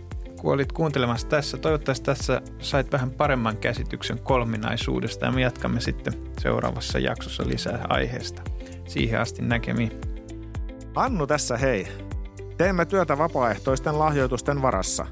kun 0.42 0.54
olit 0.54 0.72
kuuntelemassa 0.72 1.28
tässä. 1.28 1.58
Toivottavasti 1.58 2.06
tässä 2.06 2.42
sait 2.60 2.92
vähän 2.92 3.12
paremman 3.12 3.58
käsityksen 3.58 4.20
kolminaisuudesta 4.20 5.26
ja 5.26 5.32
me 5.32 5.42
jatkamme 5.42 5.82
sitten 5.82 6.14
seuraavassa 6.40 7.00
jaksossa 7.00 7.48
lisää 7.48 7.86
aiheesta. 7.90 8.42
Siihen 8.88 9.20
asti 9.20 9.42
näkemiin. 9.42 9.92
Annu 10.96 11.28
tässä 11.28 11.58
hei. 11.58 11.88
Teemme 12.58 12.86
työtä 12.86 13.18
vapaaehtoisten 13.18 14.00
lahjoitusten 14.00 14.62
varassa. 14.62 15.06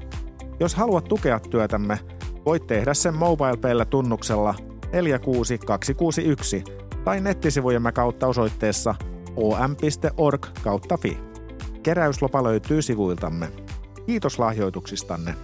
Jos 0.60 0.74
haluat 0.74 1.04
tukea 1.04 1.40
työtämme, 1.40 1.98
voit 2.46 2.66
tehdä 2.66 2.94
sen 2.94 3.14
MobilePayllä 3.14 3.84
tunnuksella– 3.84 4.54
46261 4.94 6.64
tai 7.04 7.20
nettisivujemme 7.20 7.92
kautta 7.92 8.26
osoitteessa 8.26 8.94
om.org 9.36 10.46
kautta 10.62 10.96
fi. 10.96 11.18
Keräyslopa 11.82 12.44
löytyy 12.44 12.82
sivuiltamme. 12.82 13.48
Kiitos 14.06 14.38
lahjoituksistanne. 14.38 15.34